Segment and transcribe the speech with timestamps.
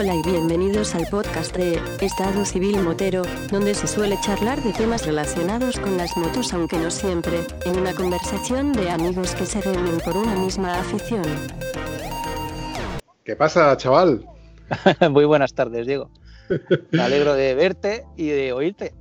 [0.00, 5.04] Hola y bienvenidos al podcast de Estado Civil Motero, donde se suele charlar de temas
[5.04, 9.98] relacionados con las motos, aunque no siempre, en una conversación de amigos que se reúnen
[9.98, 11.24] por una misma afición.
[13.24, 14.24] ¿Qué pasa, chaval?
[15.10, 16.12] Muy buenas tardes, Diego.
[16.92, 18.94] Me alegro de verte y de oírte.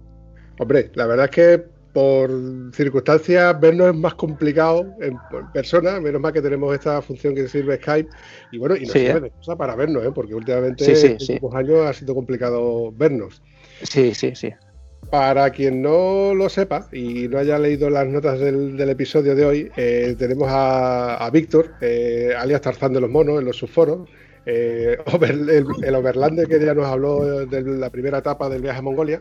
[0.58, 2.30] Hombre, la verdad es que por
[2.74, 5.18] circunstancias vernos es más complicado en,
[5.54, 8.10] persona, menos mal que tenemos esta función que sirve Skype
[8.52, 9.20] y bueno, y nos sirve ¿eh?
[9.22, 10.12] de cosa para vernos, ¿eh?
[10.14, 13.42] porque últimamente en los últimos años ha sido complicado vernos.
[13.84, 14.52] Sí, sí, sí.
[15.10, 19.72] Para quien no lo sepa y no haya leído las notas del, episodio de hoy,
[19.78, 21.74] eh, tenemos a, Víctor,
[22.38, 24.10] alias Tarzán de los Monos, en los subforos,
[24.46, 29.20] el, el Overlander que ya nos habló de la primera etapa del viaje a Mongolia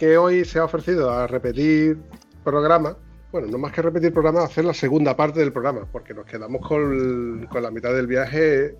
[0.00, 1.98] que hoy se ha ofrecido a repetir
[2.42, 2.96] programa.
[3.32, 6.66] Bueno, no más que repetir programa, hacer la segunda parte del programa, porque nos quedamos
[6.66, 8.76] con, la mitad del viaje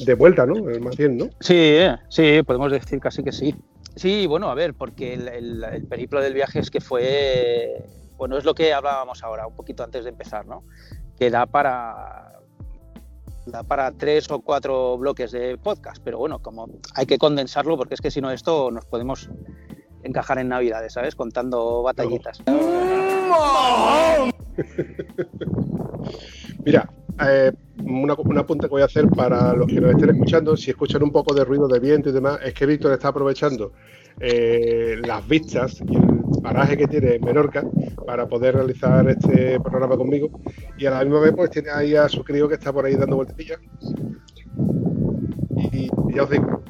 [0.00, 0.56] de vuelta, ¿no?
[0.80, 1.30] Más bien, ¿no?
[1.40, 3.54] Sí, eh, sí, podemos decir casi que sí.
[3.96, 7.82] Sí, bueno, a ver, porque el, el, periplo del viaje es que fue,
[8.18, 10.64] bueno, es lo que hablábamos ahora, un poquito antes de empezar, ¿no?
[11.18, 12.38] Que da para,
[13.46, 17.94] da para tres o cuatro bloques de podcast, pero bueno, como hay que condensarlo, porque
[17.94, 19.30] es que si no esto nos podemos
[20.02, 21.14] encajar en Navidades, ¿sabes?
[21.14, 22.42] Contando batallitas.
[26.64, 26.90] Mira,
[27.26, 27.52] eh,
[27.84, 31.02] una, una apunte que voy a hacer para los que nos estén escuchando, si escuchan
[31.02, 33.72] un poco de ruido de viento y demás, es que Víctor está aprovechando
[34.20, 37.64] eh, las vistas y el paraje que tiene en Menorca
[38.06, 40.30] para poder realizar este programa conmigo
[40.76, 42.96] y a la misma vez pues tiene ahí a su crío que está por ahí
[42.96, 43.60] dando vueltecillas
[45.72, 46.62] y ya os digo,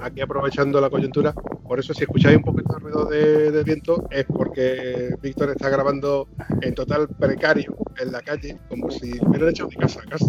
[0.00, 1.34] aquí aprovechando la coyuntura.
[1.72, 6.28] Por eso, si escucháis un poquito de ruido de, viento, es porque Víctor está grabando
[6.60, 10.26] en total precario en la calle, como si hubiera hecho mi casa casi.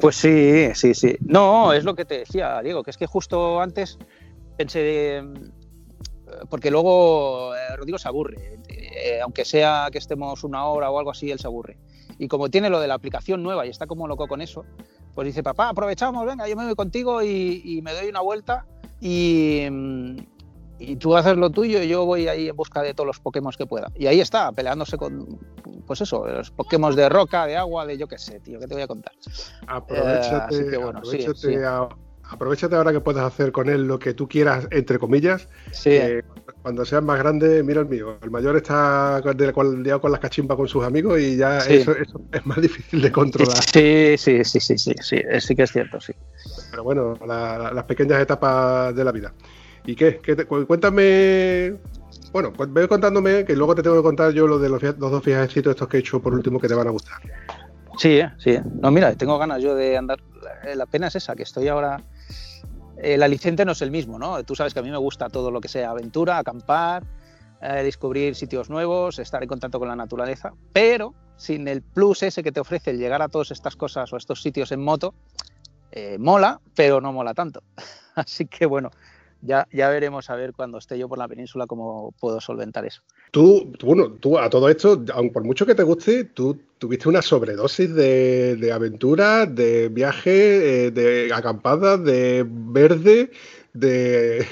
[0.00, 1.16] Pues sí, sí, sí.
[1.20, 3.98] No, es lo que te decía, Diego, que es que justo antes
[4.58, 5.22] pensé.
[6.50, 8.58] Porque luego eh, Rodrigo se aburre.
[8.68, 11.78] Eh, aunque sea que estemos una hora o algo así, él se aburre.
[12.18, 14.64] Y como tiene lo de la aplicación nueva y está como loco con eso,
[15.16, 18.66] pues dice, papá, aprovechamos, venga, yo me voy contigo y, me doy una vuelta
[19.00, 19.66] y,
[20.78, 23.52] y, tú haces lo tuyo y yo voy ahí en busca de todos los Pokémon
[23.56, 23.90] que pueda.
[23.94, 25.38] Y ahí está, peleándose con,
[25.86, 28.74] pues eso, los Pokémon de roca, de agua, de yo qué sé, tío, ¿qué te
[28.74, 29.12] voy a contar?
[29.66, 31.58] Aprovechate, eh, bueno, aprovechate
[32.76, 35.48] ahora que puedes hacer con él lo que tú quieras, entre comillas.
[35.70, 35.90] Sí.
[35.90, 36.22] Eh,
[36.62, 38.18] cuando seas más grande, mira el mío.
[38.22, 42.60] El mayor está con, con las cachimbas con sus amigos y ya eso, es más
[42.60, 43.62] difícil de controlar.
[43.62, 46.12] Sí, sí, sí, sí, sí, sí, sí que es cierto, sí.
[46.70, 49.32] Pero bueno, las pequeñas etapas de la vida.
[49.84, 50.18] ¿Y qué?
[50.66, 51.76] cuéntame
[52.32, 55.24] bueno, pues ve contándome que luego te tengo que contar yo lo de los, dos
[55.24, 57.18] viajecitos estos que he hecho por último que te van a gustar.
[57.96, 58.58] Sí, eh, sí.
[58.82, 60.18] No, mira, tengo ganas yo de andar.
[60.74, 62.00] La pena es esa, que estoy ahora
[62.96, 64.42] el aliciente no es el mismo, ¿no?
[64.44, 67.04] Tú sabes que a mí me gusta todo lo que sea aventura, acampar,
[67.60, 72.42] eh, descubrir sitios nuevos, estar en contacto con la naturaleza, pero sin el plus ese
[72.42, 75.14] que te ofrece el llegar a todas estas cosas o estos sitios en moto,
[75.92, 77.62] eh, mola, pero no mola tanto.
[78.14, 78.90] Así que bueno,
[79.42, 83.02] ya, ya veremos a ver cuando esté yo por la península cómo puedo solventar eso.
[83.30, 87.22] Tú, bueno, tú a todo esto, aun por mucho que te guste, tú tuviste una
[87.22, 93.30] sobredosis de, de aventuras, de viaje, eh, de acampadas, de verde,
[93.72, 94.46] de,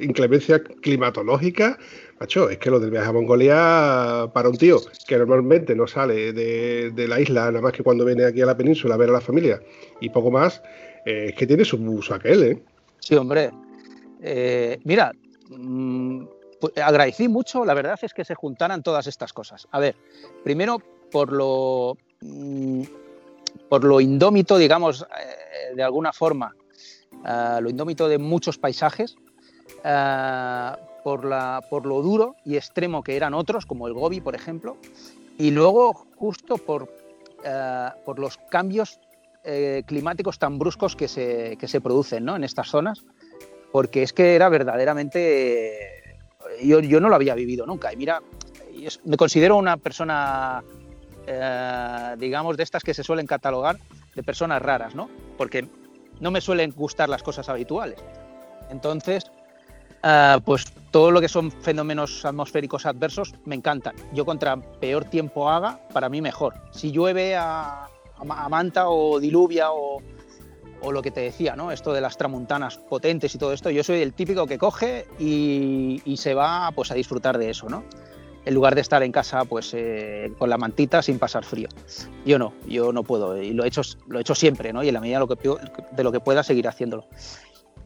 [0.00, 1.78] inclemencia climatológica.
[2.20, 6.32] Macho, es que lo del viaje a Mongolia para un tío que normalmente no sale
[6.32, 9.14] de, la isla, nada más que cuando viene aquí a la península a ver a
[9.14, 9.60] la familia
[10.00, 10.62] y poco más,
[11.04, 12.62] eh, es que tiene su, uso aquel, ¿eh?
[13.00, 13.50] Sí, hombre.
[14.24, 15.12] Eh, mira,
[15.50, 16.24] mm,
[16.60, 19.66] pues, agradecí mucho, la verdad es que se juntaran todas estas cosas.
[19.72, 19.96] A ver,
[20.44, 20.78] primero
[21.10, 22.82] por lo, mm,
[23.68, 26.54] por lo indómito, digamos, eh, de alguna forma,
[27.26, 29.16] eh, lo indómito de muchos paisajes,
[31.02, 34.76] por, la, por lo duro y extremo que eran otros, como el Gobi, por ejemplo,
[35.38, 36.88] y luego justo por,
[38.04, 39.00] por los cambios
[39.86, 42.36] climáticos tan bruscos que se, que se producen ¿no?
[42.36, 43.04] en estas zonas,
[43.72, 46.02] porque es que era verdaderamente
[46.62, 47.92] yo, no lo había vivido nunca.
[47.92, 48.22] Y mira,
[49.04, 50.62] me considero una persona,
[51.26, 53.78] eh, digamos, de estas que se suelen catalogar
[54.14, 55.08] de personas raras, ¿no?
[55.38, 55.66] Porque
[56.20, 57.98] no me suelen gustar las cosas habituales.
[58.70, 59.30] Entonces,
[60.02, 63.94] eh, pues todo lo que son fenómenos atmosféricos adversos me encantan.
[64.12, 66.54] Yo contra peor tiempo haga, para mí mejor.
[66.72, 67.88] Si llueve a
[68.48, 70.00] manta o diluvia o,
[70.82, 71.72] o lo que te decía, ¿no?
[71.72, 76.00] Esto de las tramuntanas potentes y todo esto, yo soy el típico que coge y,
[76.16, 77.84] se va pues, a disfrutar de eso, ¿no?
[78.44, 81.68] en lugar de estar en casa pues eh, con la mantita sin pasar frío.
[82.26, 84.82] Yo no, yo no puedo y lo he hecho, lo he hecho siempre, ¿no?
[84.82, 85.48] Y en la medida de lo que,
[85.92, 87.06] de lo que pueda seguir haciéndolo.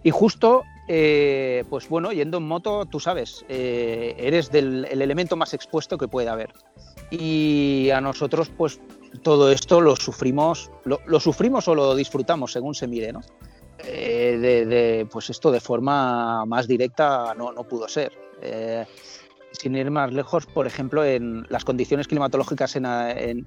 [0.02, 5.52] Y justo, eh, pues bueno, yendo en moto, tú sabes, eh, eres el elemento más
[5.52, 6.54] expuesto que puede haber.
[7.10, 8.80] Y a nosotros, pues
[9.16, 13.20] todo esto lo sufrimos, lo, sufrimos o lo disfrutamos, según se mire, ¿no?
[13.78, 18.12] de, pues esto de forma más directa no, no pudo ser
[19.56, 23.44] sin ir más lejos, por ejemplo, en las condiciones climatológicas en,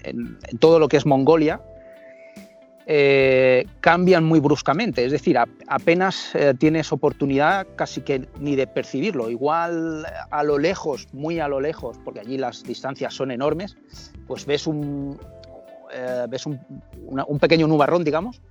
[0.60, 1.62] todo lo que es Mongolia,
[2.92, 9.30] eh, cambian muy bruscamente, es decir, apenas eh, tienes oportunidad casi que ni de percibirlo.
[9.30, 13.78] Igual a lo lejos, muy a lo lejos, porque allí las distancias son enormes,
[14.26, 15.20] pues ves un,
[15.92, 16.60] eh, ves un,
[17.06, 18.42] un pequeño nubarrón, digamos,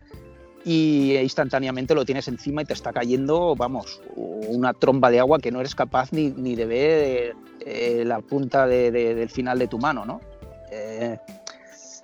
[0.65, 5.51] y instantáneamente lo tienes encima y te está cayendo, vamos, una tromba de agua que
[5.51, 10.05] no eres capaz ni, ni de ver eh, la punta del final de tu mano,
[10.05, 10.21] ¿no?
[10.71, 11.19] Eh,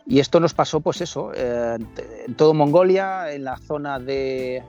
[0.06, 4.62] y esto nos pasó, pues eso, en todo Mongolia, en la zona de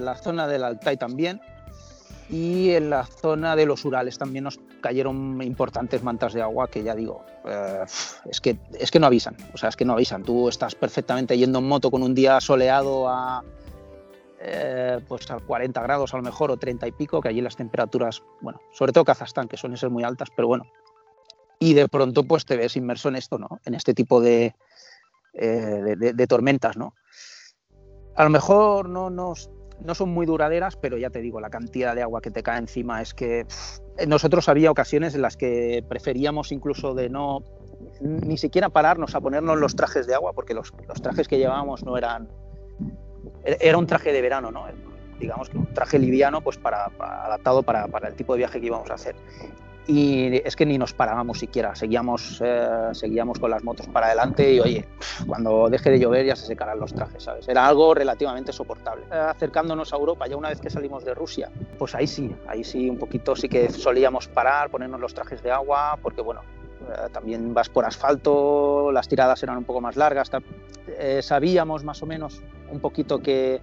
[0.00, 1.40] la zona del Altai también,
[2.28, 6.82] y en la zona de los Urales también nos cayeron importantes mantas de agua que
[6.82, 7.84] ya digo, eh,
[8.28, 10.24] es, que, es que no avisan, o sea, es que no avisan.
[10.24, 13.44] Tú estás perfectamente yendo en moto con un día soleado a,
[14.40, 17.56] eh, pues a 40 grados a lo mejor o 30 y pico, que allí las
[17.56, 20.66] temperaturas, bueno, sobre todo Kazajstán, que suelen ser muy altas, pero bueno.
[21.60, 23.60] Y de pronto pues te ves inmerso en esto, ¿no?
[23.64, 24.54] En este tipo de,
[25.32, 26.94] eh, de tormentas, ¿no?
[28.16, 29.50] A lo mejor no nos
[29.84, 32.58] no son muy duraderas, pero ya te digo, la cantidad de agua que te cae
[32.58, 33.46] encima es que
[34.06, 37.42] nosotros había ocasiones en las que preferíamos incluso de no
[38.00, 41.96] ni siquiera pararnos a ponernos los trajes de agua, porque los, trajes que llevábamos no
[41.96, 42.28] eran...
[43.44, 44.64] Era un traje de verano, ¿no?
[45.18, 48.66] digamos que un traje liviano pues para, adaptado para, para, el tipo de viaje que
[48.66, 49.16] íbamos a hacer
[49.88, 54.52] y es que ni nos parábamos siquiera, seguíamos, eh, seguíamos con las motos para adelante
[54.52, 54.88] y oye,
[55.26, 57.48] cuando deje de llover ya se secarán los trajes, ¿sabes?
[57.48, 59.04] Era algo relativamente soportable.
[59.04, 62.64] Eh, acercándonos a Europa, ya una vez que salimos de Rusia, pues ahí sí, ahí
[62.64, 66.40] sí un poquito sí que solíamos parar, ponernos los trajes de agua, porque bueno,
[66.80, 70.30] eh, también vas por asfalto, las tiradas eran un poco más largas,
[71.20, 73.60] sabíamos más o menos un poquito que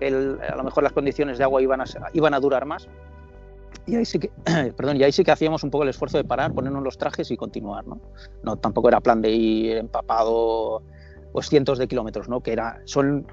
[0.00, 2.88] a lo mejor las condiciones de agua iban a, iban a durar más,
[3.86, 4.30] y ahí sí que,
[4.76, 7.30] perdón, y ahí sí que hacíamos un poco el esfuerzo de parar, ponernos los trajes
[7.30, 8.56] y continuar, ¿no?
[8.56, 10.82] Tampoco era plan de ir empapado
[11.32, 12.40] pues cientos de kilómetros, ¿no?
[12.40, 13.26] Que era, son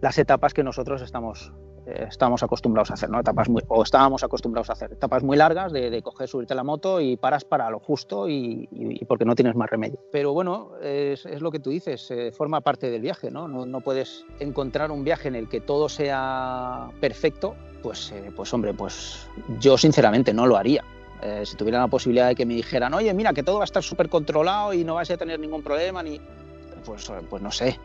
[0.00, 1.52] las etapas que nosotros estamos,
[1.86, 3.20] eh, estamos acostumbrados a hacer, ¿no?
[3.20, 6.64] Etapas muy, o estábamos acostumbrados a hacer, etapas muy largas de, coger, subirte a la
[6.64, 8.68] moto y paras para lo justo y,
[9.08, 9.98] porque no tienes más remedio.
[10.12, 13.30] Pero bueno, es, lo que tú dices, eh, forma parte del viaje.
[13.30, 13.48] ¿no?
[13.48, 18.74] No puedes encontrar un viaje en el que todo sea perfecto pues, eh, pues hombre,
[18.74, 19.26] pues
[19.58, 20.84] yo sinceramente no lo haría.
[21.22, 23.64] Eh, si tuviera la posibilidad de que me dijeran, oye, mira, que todo va a
[23.64, 26.20] estar súper controlado y no vas a tener ningún problema, ni...
[26.84, 27.78] Pues, pues no sé.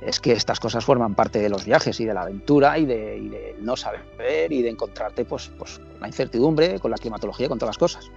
[0.00, 3.56] Es que estas cosas forman parte de los viajes y de la aventura y de,
[3.60, 7.74] no saber y de encontrarte pues, pues con la incertidumbre, con la climatología, con todas
[7.74, 8.10] las cosas.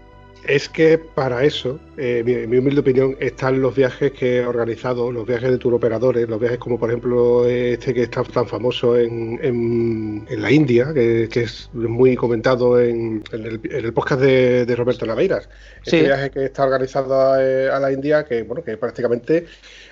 [0.46, 5.28] Es que para eso, eh, mi, humilde opinión, están los viajes que he organizado, los
[5.28, 10.42] viajes de turoperadores, los viajes como por ejemplo este que está tan famoso en, en,
[10.42, 15.50] la India, que, es muy comentado en, el, podcast de, Roberto Naveiras.
[15.84, 19.46] Este viaje que está organizado a, a la India, que bueno, que prácticamente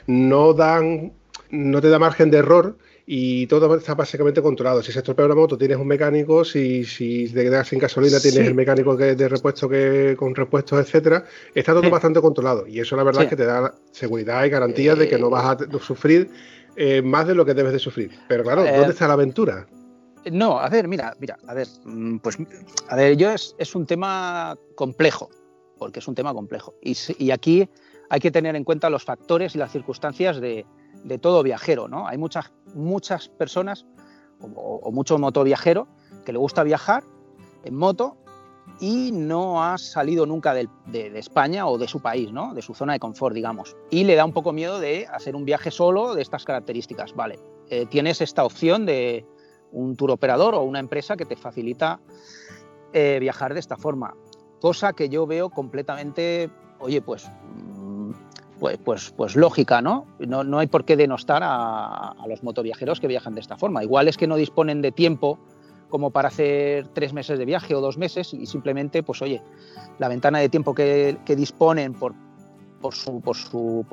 [0.08, 1.12] no dan,
[1.50, 4.82] no te da margen de error y todo está básicamente controlado.
[4.82, 8.48] Si se estropea una moto, tienes un mecánico, si, si te quedas sin gasolina, tienes
[8.48, 11.24] el mecánico que, de repuesto que con repuestos, etcétera.
[11.54, 14.98] Está todo bastante controlado y eso la verdad es que te da seguridad y garantías
[14.98, 16.30] de que no vas a sufrir
[16.76, 18.12] eh, más de lo que debes de sufrir.
[18.28, 19.68] Pero claro, eh, ¿dónde está la aventura?
[20.32, 22.38] No, a ver, mira, mira, a ver, mm, pues,
[22.90, 25.30] a ver, yo es, es un tema complejo,
[25.78, 26.74] porque es un tema complejo.
[26.82, 27.70] Y, y aquí
[28.10, 30.66] hay que tener en cuenta los factores y las circunstancias de,
[31.22, 32.08] todo viajero, ¿no?
[32.08, 33.86] Hay muchas, muchas personas
[34.40, 35.88] o, mucho motoviajero
[36.26, 37.04] que le gusta viajar
[37.64, 38.18] en moto
[38.80, 40.68] y no ha salido nunca de,
[41.18, 42.54] España o de su país, ¿no?
[42.54, 43.76] De su zona de confort, digamos.
[43.90, 47.14] Y le da un poco miedo de hacer un viaje solo de estas características.
[47.14, 49.26] Vale, eh, tienes esta opción de
[49.72, 52.00] un tour operador o una empresa que te facilita
[52.94, 54.16] eh, viajar de esta forma.
[54.60, 57.30] Cosa que yo veo completamente, oye, pues
[58.60, 60.06] pues, pues, pues lógica, ¿no?
[60.20, 60.44] ¿no?
[60.44, 60.60] ¿no?
[60.60, 63.84] hay por qué denostar a, los motoviajeros que viajan de esta forma.
[63.84, 65.40] Igual es que no disponen de tiempo
[65.90, 69.42] como para hacer tres meses de viaje o dos meses y simplemente, pues oye,
[70.00, 72.14] la ventana de tiempo que, disponen por,
[72.82, 73.86] por, su, por, su,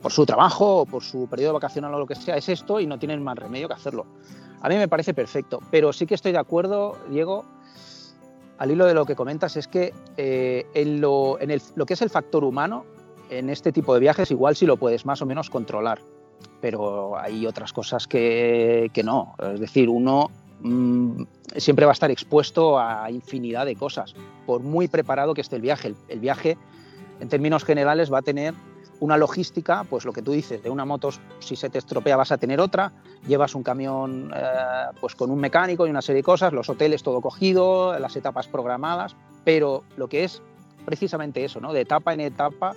[0.00, 2.86] por, su trabajo o por su periodo vacacional o lo que sea es esto y
[2.86, 4.06] no tienen más remedio que hacerlo.
[4.60, 7.44] A mí me parece perfecto, pero sí que estoy de acuerdo, Diego,
[8.58, 12.02] al hilo de lo que comentas, es que eh, en, lo, en lo que es
[12.02, 12.84] el factor humano,
[13.38, 16.00] en este tipo de viajes igual sí lo puedes más o menos controlar,
[16.60, 19.34] pero hay otras cosas que, que no.
[19.54, 21.22] Es decir, uno mm,
[21.56, 24.14] siempre va a estar expuesto a infinidad de cosas,
[24.46, 25.94] por muy preparado que esté el viaje.
[26.08, 26.58] el viaje,
[27.20, 28.54] en términos generales, va a tener
[29.00, 31.10] una logística, pues lo que tú dices, de una moto,
[31.40, 32.92] si se te estropea vas a tener otra,
[33.26, 34.40] llevas un camión eh,
[35.00, 38.46] pues con un mecánico y una serie de cosas, los hoteles todo cogido, las etapas
[38.46, 40.40] programadas, pero lo que es
[40.84, 41.72] precisamente eso, ¿no?
[41.72, 42.76] De etapa en etapa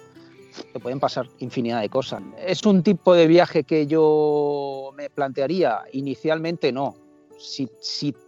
[0.74, 2.22] te pueden pasar infinidad de cosas.
[2.46, 5.82] ¿Es un tipo de viaje que yo me plantearía?
[5.94, 6.96] Inicialmente no.
[7.38, 7.68] Si,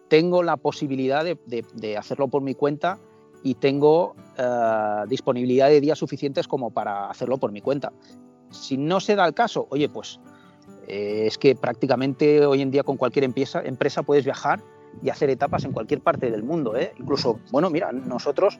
[0.09, 2.97] tengo la posibilidad de, de hacerlo por mi cuenta,
[3.43, 7.91] y tengo eh, disponibilidad de días suficientes como para hacerlo por mi cuenta.
[8.51, 10.19] Si no se da el caso, oye, pues
[10.87, 14.61] eh, es que prácticamente hoy en día con cualquier empresa, empresa puedes viajar
[15.01, 16.75] y hacer etapas en cualquier parte del mundo.
[16.75, 16.93] ¿eh?
[16.99, 18.59] Incluso, bueno, mira, nosotros,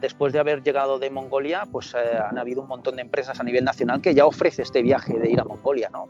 [0.00, 3.64] después de haber llegado de Mongolia, pues han habido un montón de empresas a nivel
[3.64, 6.08] nacional que ya ofrece este viaje de ir a Mongolia, ¿no?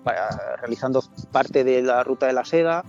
[0.59, 2.85] realizando parte de la ruta de la seda.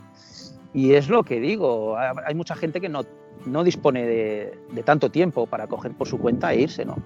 [0.73, 3.03] Y es lo que digo, hay mucha gente que no
[3.45, 6.97] no dispone de, tanto tiempo para coger por su cuenta e irse, ¿no?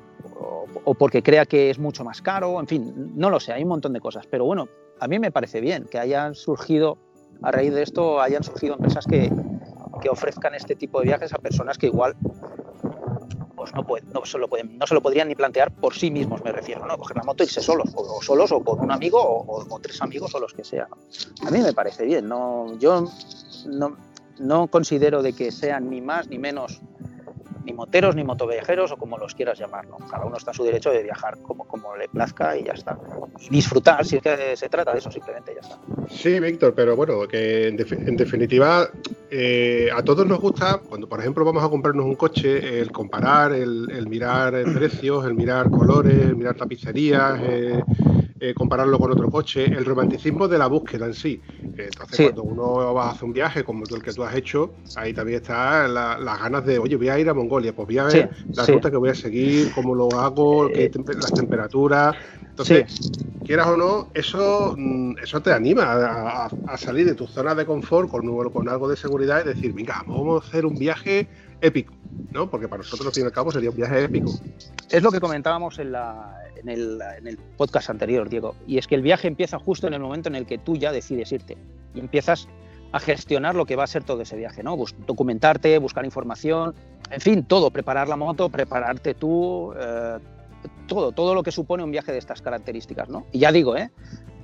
[0.85, 3.69] O, porque crea que es mucho más caro, en fin, no lo sé, hay un
[3.69, 4.25] montón de cosas.
[4.27, 4.67] Pero bueno,
[4.99, 6.97] a mí me parece bien que hayan surgido,
[7.41, 9.31] a raíz de esto, hayan surgido empresas que,
[10.01, 12.15] que ofrezcan este tipo de viajes a personas que igual
[13.85, 16.43] pues no, no, se lo pueden, no se lo podrían ni plantear por sí mismos,
[16.43, 16.97] me refiero, ¿no?
[16.97, 20.01] Coger la moto y irse solos, o, solos, o con un amigo, o, o, tres
[20.01, 20.87] amigos, o los que sea.
[21.45, 23.05] A mí me parece bien, no, yo
[23.67, 23.97] no,
[24.39, 26.81] no considero de que sean ni más ni menos
[27.65, 29.87] ni moteros ni motoviajeros o como los quieras llamar.
[29.87, 29.97] ¿no?
[30.09, 32.97] Cada uno está en su derecho de viajar como, como le plazca y ya está.
[33.49, 35.79] Disfrutar, si es que se trata de eso, simplemente ya está.
[36.09, 38.89] Sí, Víctor, pero bueno, que en, definitiva
[39.35, 43.51] eh, a todos nos gusta, cuando por ejemplo vamos a comprarnos un coche, el comparar,
[43.51, 47.39] el, mirar precios, el mirar colores, el mirar tapicerías.
[47.41, 47.83] Eh,
[48.45, 51.41] eh, compararlo con otro coche, el romanticismo de la búsqueda en sí.
[51.77, 55.13] Entonces, cuando uno va a hacer un viaje como el que tú has hecho, ahí
[55.13, 58.31] también está las ganas de, oye, voy a ir a Mongolia, pues voy a ver
[58.53, 62.17] la ruta que voy a seguir, cómo lo hago, eh, las temperaturas.
[62.53, 63.11] Entonces,
[63.43, 68.11] quieras o no, eso, mm, eso te anima a, salir de tu zona de confort
[68.11, 71.27] con, con algo de seguridad y decir, venga, vamos a hacer un viaje
[71.61, 71.95] épico,
[72.31, 72.51] ¿no?
[72.51, 74.31] Porque para nosotros, al fin y al cabo, sería un viaje épico.
[74.91, 79.01] Es lo que comentábamos en la, en el, podcast anterior, Diego, y es que el
[79.01, 81.57] viaje empieza justo en el momento en el que tú ya decides irte
[81.95, 82.47] y empiezas
[82.91, 84.77] a gestionar lo que va a ser todo ese viaje, ¿no?
[85.07, 86.75] documentarte, buscar información,
[87.09, 90.19] en fin, todo, preparar la moto, prepararte tú, eh,
[90.87, 93.25] todo, todo lo que supone un viaje de estas características, ¿no?
[93.31, 93.91] Y ya digo, ¿eh?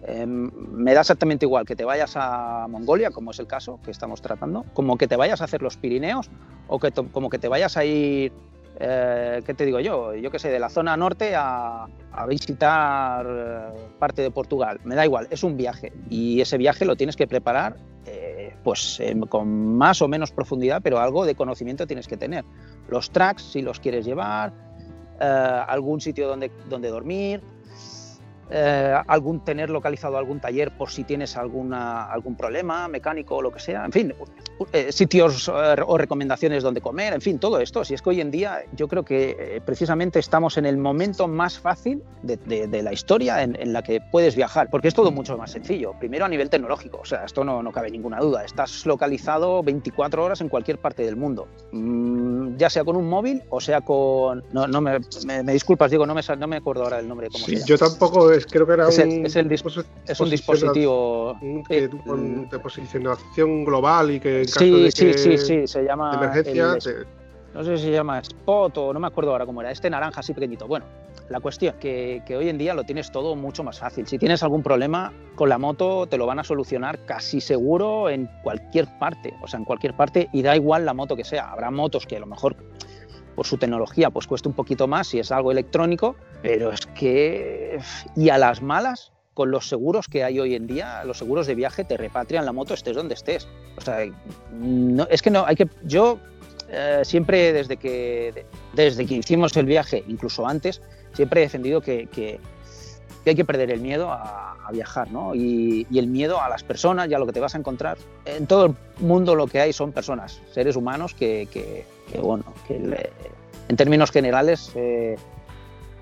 [0.03, 3.91] Em, me da exactamente igual que te vayas a Mongolia, como es el caso que
[3.91, 6.29] estamos tratando, como que te vayas a hacer los Pirineos
[6.67, 8.31] o que como que te vayas a ir
[8.81, 10.15] eh, ¿qué te digo yo?
[10.15, 11.87] Yo qué sé, de la zona norte a,
[12.27, 14.79] visitar eh, parte de Portugal.
[14.83, 19.01] Me da igual, es un viaje y ese viaje lo tienes que preparar eh, pues
[19.29, 22.45] con más o menos profundidad, pero algo de conocimiento tienes que tener.
[22.89, 24.53] Los tracks, si los quieres llevar,
[25.19, 27.41] algún sitio donde, donde dormir,
[28.49, 33.51] eh, algún tener localizado algún taller por si tienes alguna, algún problema mecánico o lo
[33.51, 34.13] que sea, en fin,
[34.73, 37.83] eh, sitios eh, o recomendaciones donde comer, en fin, todo esto.
[37.83, 41.59] Si es que hoy en día yo creo que precisamente estamos en el momento más
[41.59, 42.39] fácil de,
[42.81, 45.93] la historia en, la que puedes viajar, porque es todo mucho más sencillo.
[45.99, 50.23] Primero a nivel tecnológico, o sea, esto no, no cabe ninguna duda, estás localizado 24
[50.23, 54.43] horas en cualquier parte del mundo, mm, ya sea con un móvil o sea con...
[54.51, 57.29] No, no me, me, disculpas, digo, no me, no me acuerdo ahora el nombre.
[57.29, 57.65] Cómo se llama.
[57.65, 61.37] Yo tampoco creo que era es un, es, el es un dispositivo
[61.69, 66.77] de, posicionación global y que en caso sí, de sí, sí, sí, se llama emergencia.
[67.53, 70.19] no sé si se llama Spot o no me acuerdo ahora cómo era, este naranja
[70.19, 70.67] así pequeñito.
[70.67, 70.85] Bueno,
[71.29, 74.07] la cuestión que, que hoy en día lo tienes todo mucho más fácil.
[74.07, 78.29] Si tienes algún problema con la moto, te lo van a solucionar casi seguro en
[78.43, 81.51] cualquier parte, o sea, en cualquier parte y da igual la moto que sea.
[81.51, 82.55] Habrá motos que a lo mejor
[83.39, 87.79] por su tecnología pues cuesta un poquito más si es algo electrónico, pero es que
[88.17, 91.55] y a las malas con los seguros que hay hoy en día, los seguros de
[91.55, 93.47] viaje te repatrian la moto estés donde estés.
[93.77, 93.99] O sea,
[94.51, 96.19] no, es que no hay que yo
[96.67, 100.81] eh, siempre desde que desde que hicimos el viaje, incluso antes,
[101.13, 102.41] siempre he defendido que,
[103.25, 105.33] hay que perder el miedo a, viajar, ¿no?
[105.33, 107.97] Y, el miedo a las personas y a lo que te vas a encontrar.
[108.25, 111.85] En todo el mundo lo que hay son personas, seres humanos que, que
[112.19, 112.75] bueno, que
[113.69, 115.15] en términos generales eh,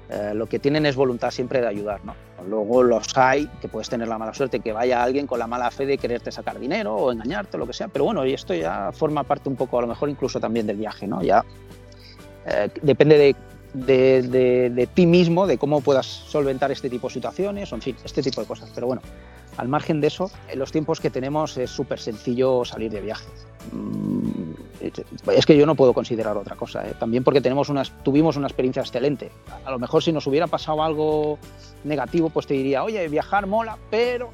[0.10, 2.16] eh, lo que tienen es voluntad siempre de ayudar, ¿no?
[2.48, 5.70] Luego los hay que puedes tener la mala suerte que vaya alguien con la mala
[5.70, 7.90] fe de quererte sacar dinero o engañarte lo que sea.
[7.90, 10.78] Pero bueno, y esto ya forma parte un poco, a lo mejor incluso también del
[10.78, 11.22] viaje, ¿no?
[11.22, 11.44] Ya
[12.46, 13.36] eh, depende de,
[13.86, 18.22] de, ti mismo, de cómo puedas solventar este tipo de situaciones, o en fin, este
[18.22, 18.72] tipo de cosas.
[18.74, 19.02] Pero bueno,
[19.58, 23.28] al margen de eso, en los tiempos que tenemos es súper sencillo salir de viaje.
[23.72, 24.52] Mm,
[25.36, 26.88] es que yo no puedo considerar otra cosa.
[26.88, 26.94] ¿eh?
[27.00, 29.32] También porque tenemos unas, tuvimos una experiencia excelente.
[29.66, 31.40] A lo mejor si nos hubiera pasado algo
[31.84, 34.30] negativo, pues te diría, oye, viajar mola, pero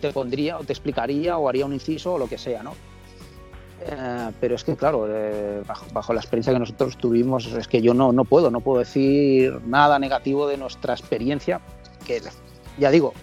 [0.00, 2.74] te pondría o te explicaría o haría un inciso o lo que sea, ¿no?
[3.82, 7.80] Eh, pero es que, claro, eh, bajo, bajo, la experiencia que nosotros tuvimos, es que
[7.80, 11.60] yo no, no puedo, no puedo decir nada negativo de nuestra experiencia,
[12.06, 12.20] que
[12.78, 13.14] ya digo,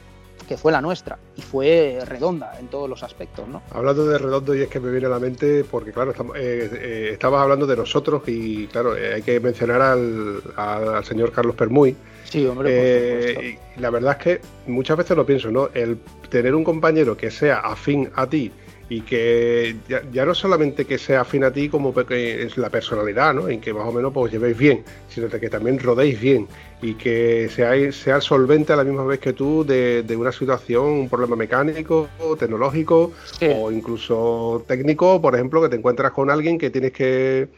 [0.47, 3.47] que fue la nuestra y fue redonda en todos los aspectos.
[3.47, 3.61] ¿no?
[3.71, 6.69] Hablando de redondo, y es que me viene a la mente, porque claro, estamos, eh,
[6.73, 11.55] eh, estabas hablando de nosotros y claro, eh, hay que mencionar al, al, señor Carlos
[11.55, 11.95] Permuy.
[12.23, 15.69] Sí, hombre, y la verdad es que muchas veces lo pienso, ¿no?
[15.73, 15.99] El
[16.29, 18.51] tener un compañero que sea afín a ti
[18.89, 23.33] y que ya, no solamente que sea afín a ti como que es la personalidad,
[23.33, 23.49] ¿no?
[23.49, 26.47] En que más o menos pues llevéis bien, sino que también rodéis bien
[26.81, 31.09] y que seáis, sea solvente a la misma vez que tú de, una situación, un
[31.09, 32.07] problema mecánico,
[32.39, 37.49] tecnológico o incluso técnico, por ejemplo, que te encuentras con alguien que tienes que,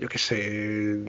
[0.00, 1.04] yo qué sé,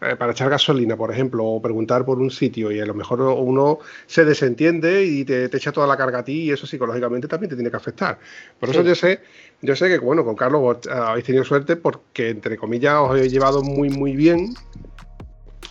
[0.00, 3.80] para echar gasolina, por ejemplo, o preguntar por un sitio y a lo mejor uno
[4.06, 7.56] se desentiende y te, echa toda la carga a ti y eso psicológicamente también te
[7.56, 8.18] tiene que afectar.
[8.58, 9.20] Por eso yo sé,
[9.60, 13.62] yo sé que bueno, con Carlos habéis tenido suerte porque entre comillas os habéis llevado
[13.62, 14.54] muy muy bien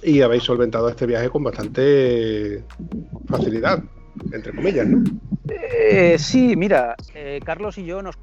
[0.04, 2.64] y habéis solventado este viaje con bastante
[3.28, 3.84] facilidad,
[4.32, 5.04] entre comillas, ¿no?
[5.50, 8.16] Eh, sí, mira, eh, Carlos y yo nos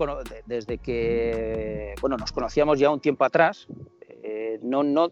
[0.46, 3.66] desde que bueno nos conocíamos ya un tiempo atrás.
[4.62, 5.10] no, no,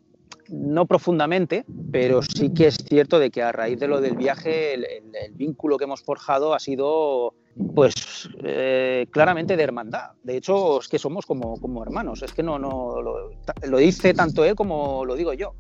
[0.49, 4.75] no profundamente, pero sí que es cierto de que a raíz de lo del viaje
[4.75, 4.85] el,
[5.33, 7.35] vínculo que hemos forjado ha sido
[7.75, 10.13] pues eh, claramente de hermandad.
[10.23, 12.23] De hecho, es que somos como, como hermanos.
[12.23, 15.55] Es que no, no lo, dice tanto él como lo digo yo.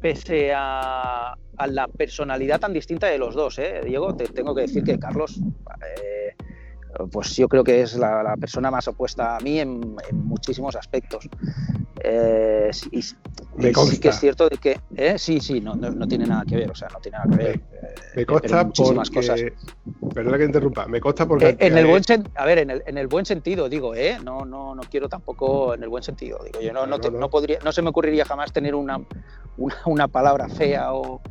[0.00, 3.80] Pese a, la personalidad tan distinta de los dos, ¿eh?
[3.84, 6.34] Diego, te tengo que decir que Carlos eh,
[7.10, 11.28] pues yo creo que es la, persona más opuesta a mí en, muchísimos aspectos.
[12.02, 13.16] Eh, y, sí
[14.00, 16.74] que es cierto de que eh, sí, sí, no, no, tiene nada que ver, o
[16.74, 17.60] sea, no tiene nada que ver.
[18.14, 19.40] Me, eh, consta muchísimas cosas.
[20.12, 22.02] Perdona que interrumpa, me consta porque en el buen
[22.34, 25.74] a ver, en el, en el, buen sentido digo, eh, no, no, no quiero tampoco
[25.74, 28.52] en el buen sentido, digo, yo no, no, no podría, no se me ocurriría jamás
[28.52, 29.00] tener una,
[29.56, 31.22] una, una palabra fea o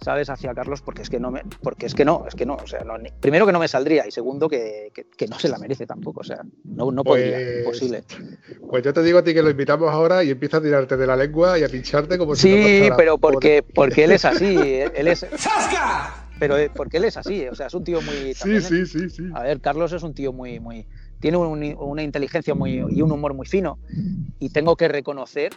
[0.00, 0.30] ¿sabes?
[0.30, 2.66] Hacia Carlos, porque es que no me, porque es que no, es que no, o
[2.66, 2.80] sea,
[3.20, 6.24] primero que no me saldría y segundo que, que, no se la merece tampoco, o
[6.24, 8.04] sea, no, no podría, pues, imposible.
[8.68, 11.06] Pues yo te digo a ti que lo invitamos ahora y empieza a tirarte de
[11.06, 15.08] la lengua y a pincharte como si Sí, pero porque, porque él es así, él
[15.08, 15.26] es...
[16.38, 18.34] Pero eh, porque él es así, o sea, es un tío muy...
[18.34, 19.22] sí, sí, sí, sí.
[19.32, 20.86] A ver, Carlos es un tío muy, muy,
[21.18, 23.78] tiene una inteligencia muy, y un humor muy fino
[24.38, 25.54] y tengo que reconocer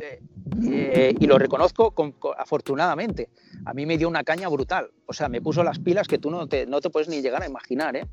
[0.00, 1.92] eh, y lo reconozco
[2.38, 3.30] afortunadamente.
[3.64, 4.90] A mí me dio una caña brutal.
[5.06, 7.42] O sea, me puso las pilas que tú no te, no te puedes ni llegar
[7.42, 7.96] a imaginar.
[7.96, 8.06] ¿eh?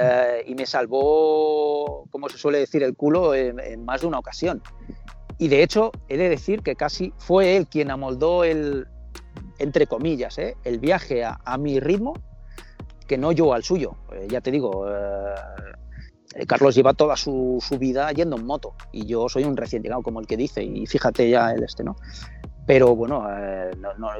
[0.00, 4.62] Eh, y me salvó, como se suele decir, el culo en, más de una ocasión.
[5.36, 8.86] Y de hecho, he de decir que casi fue él quien amoldó el,
[9.58, 12.14] entre comillas, el viaje a, mi ritmo,
[13.06, 13.96] que no yo al suyo.
[14.28, 15.34] ya te digo, eh,
[16.46, 20.20] Carlos lleva toda su, vida yendo en moto y yo soy un recién llegado, como
[20.20, 21.96] el que dice, y fíjate ya el este, ¿no?
[22.66, 23.70] Pero bueno, eh,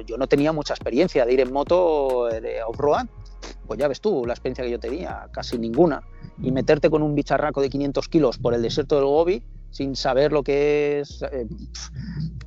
[0.07, 3.07] yo no tenía mucha experiencia de ir en moto eh, off-road,
[3.67, 6.03] pues ya ves tú la experiencia que yo tenía, casi ninguna.
[6.43, 10.31] Y meterte con un bicharraco de 500 kilos por el desierto del Gobi sin saber
[10.31, 11.25] lo que es,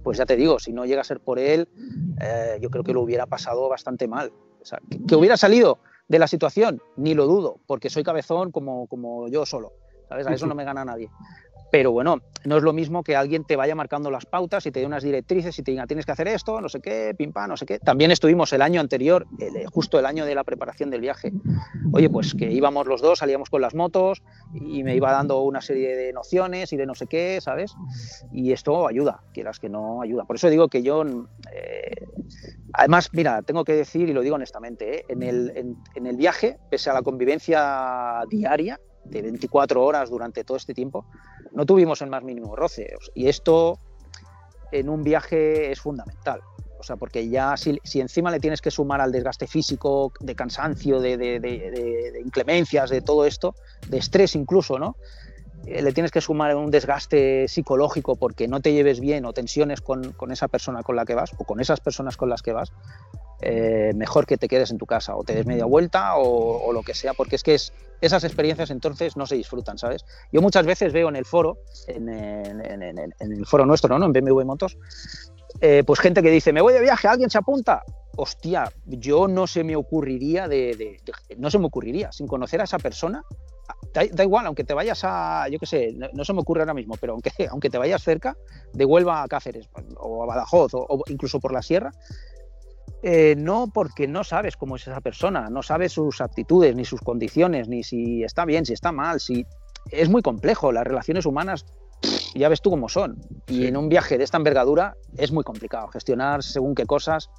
[0.01, 1.67] pues ya te digo, si no llega a ser por él,
[2.61, 4.31] yo creo que lo hubiera pasado bastante mal.
[4.61, 8.87] O sea, que hubiera salido de la situación, ni lo dudo, porque soy cabezón como,
[8.87, 9.73] como yo solo.
[10.07, 10.27] ¿sabes?
[10.27, 11.09] A eso no me gana nadie.
[11.71, 14.79] Pero bueno, no es lo mismo que alguien te vaya marcando las pautas y te
[14.79, 17.49] dé unas directrices y te diga tienes que hacer esto, no sé qué, pim pam,
[17.49, 17.79] no sé qué.
[17.79, 19.27] También estuvimos el año anterior,
[19.71, 21.33] justo el año de la preparación del viaje.
[21.91, 25.61] Oye, pues que íbamos los dos, salíamos con las motos y me iba dando una
[25.61, 27.75] serie de nociones y de no sé qué, ¿sabes?
[28.31, 30.23] Y esto ayuda, quieras que no ayuda.
[30.23, 32.07] Por eso digo que yo, eh,
[32.73, 35.05] además, mira, tengo que decir y lo digo honestamente, ¿eh?
[35.09, 40.57] en, el, en el viaje, pese a la convivencia diaria, de 24 horas durante todo
[40.57, 41.05] este tiempo,
[41.51, 42.93] no tuvimos el más mínimo roce.
[43.13, 43.79] Y esto
[44.71, 46.41] en un viaje es fundamental.
[46.79, 50.99] O sea, porque ya si, encima le tienes que sumar al desgaste físico, de cansancio,
[50.99, 53.55] de, inclemencias, de todo esto,
[53.87, 54.95] de estrés incluso, ¿no?
[55.65, 59.81] Eh, le tienes que sumar un desgaste psicológico porque no te lleves bien o tensiones
[59.81, 62.53] con, con, esa persona con la que vas o con esas personas con las que
[62.53, 62.71] vas,
[63.41, 66.81] eh, mejor que te quedes en tu casa o te des media vuelta o, lo
[66.81, 67.71] que sea, porque es que es,
[68.01, 70.05] esas experiencias entonces no se disfrutan, ¿sabes?
[70.31, 74.05] Yo muchas veces veo en el foro, en, el foro nuestro, ¿no?
[74.05, 74.77] En BMW Motos,
[75.61, 77.83] eh, pues gente que dice, me voy de viaje, ¿alguien se apunta?
[78.15, 80.99] Hostia, yo no se me ocurriría de,
[81.37, 83.23] no se me ocurriría, sin conocer a esa persona,
[83.93, 86.95] da, igual, aunque te vayas a, yo qué sé, no, se me ocurre ahora mismo,
[86.99, 88.35] pero aunque, aunque te vayas cerca,
[88.73, 91.91] de Huelva a Cáceres o a Badajoz o incluso por la sierra,
[93.03, 97.01] eh, no porque no sabes cómo es esa persona, no sabes sus actitudes, ni sus
[97.01, 99.45] condiciones, ni si está bien, si está mal, si
[99.91, 100.71] es muy complejo.
[100.71, 101.65] Las relaciones humanas,
[102.33, 103.19] ya ves tú cómo son.
[103.47, 107.29] Y en un viaje de esta envergadura es muy complicado gestionar según qué cosas.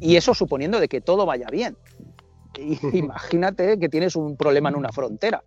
[0.00, 1.76] Y eso suponiendo de que todo vaya bien.
[2.92, 5.42] imagínate que tienes un problema en una frontera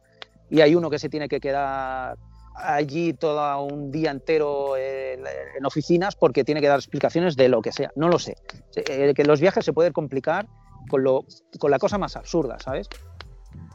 [0.50, 2.18] y hay uno que se tiene que quedar
[2.58, 5.24] allí todo un día entero en,
[5.66, 7.92] oficinas porque tiene que dar explicaciones de lo que sea.
[7.96, 8.36] No lo sé.
[8.76, 10.48] Eh, que los viajes se pueden complicar
[10.90, 11.26] con, lo,
[11.60, 12.88] con la cosa más absurda, ¿sabes?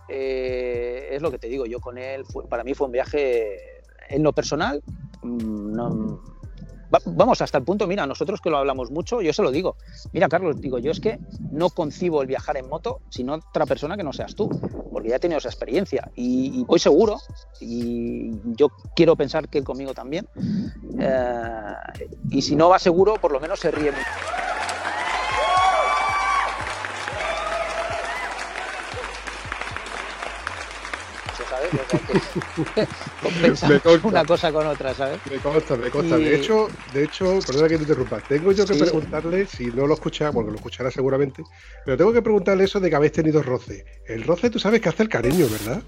[0.08, 3.56] Eh, es lo que te digo, yo con él, para mí fue un viaje
[4.08, 4.82] en lo personal,
[5.22, 5.72] mm,
[7.06, 9.76] vamos, hasta el punto, mira, nosotros que lo hablamos mucho, yo se lo digo.
[10.12, 11.18] Mira, Carlos, digo, yo es que
[11.50, 14.48] no concibo el viajar en moto sin otra persona que no seas tú,
[14.92, 17.18] porque ya he tenido esa experiencia y, voy seguro,
[17.60, 20.28] y yo quiero pensar que él conmigo también.
[20.98, 21.74] Eh,
[22.30, 24.61] y si no va seguro, por lo menos se ríe mucho.
[33.22, 35.18] Compensamos una cosa con otra, ¿sabes?
[35.30, 36.18] Me consta, me consta.
[36.18, 39.94] De hecho, de hecho, perdona que te interrumpa, tengo yo que preguntarle, si no lo
[39.94, 41.42] escucha, porque lo escuchará seguramente,
[41.84, 43.84] pero tengo que preguntarle eso de que habéis tenido roce.
[44.06, 45.82] El roce tú sabes que hace el cariño, ¿verdad?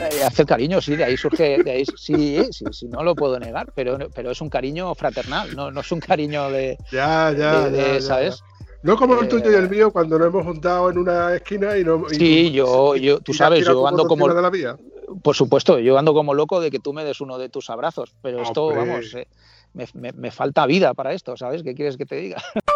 [0.00, 3.14] Eh, hace el cariño, sí, de ahí surge, de ahí, sí, sí, sí, no lo
[3.14, 7.32] puedo negar, pero, pero es un cariño fraternal, no, no es un cariño de, ya,
[7.32, 8.42] ya, ya ¿sabes?
[8.82, 11.76] No como el tuyo y el eh, mío cuando nos hemos juntado en una esquina
[11.76, 12.08] y no.
[12.08, 14.32] sí, yo, yo, tú sabes, yo ando como.
[14.32, 14.76] De la vía.
[15.22, 18.14] Por supuesto, yo ando como loco de que tú me des uno de tus abrazos,
[18.22, 19.26] pero esto, vamos, eh,
[19.74, 21.62] me, me, falta vida para esto, ¿sabes?
[21.62, 22.42] ¿Qué quieres que te diga?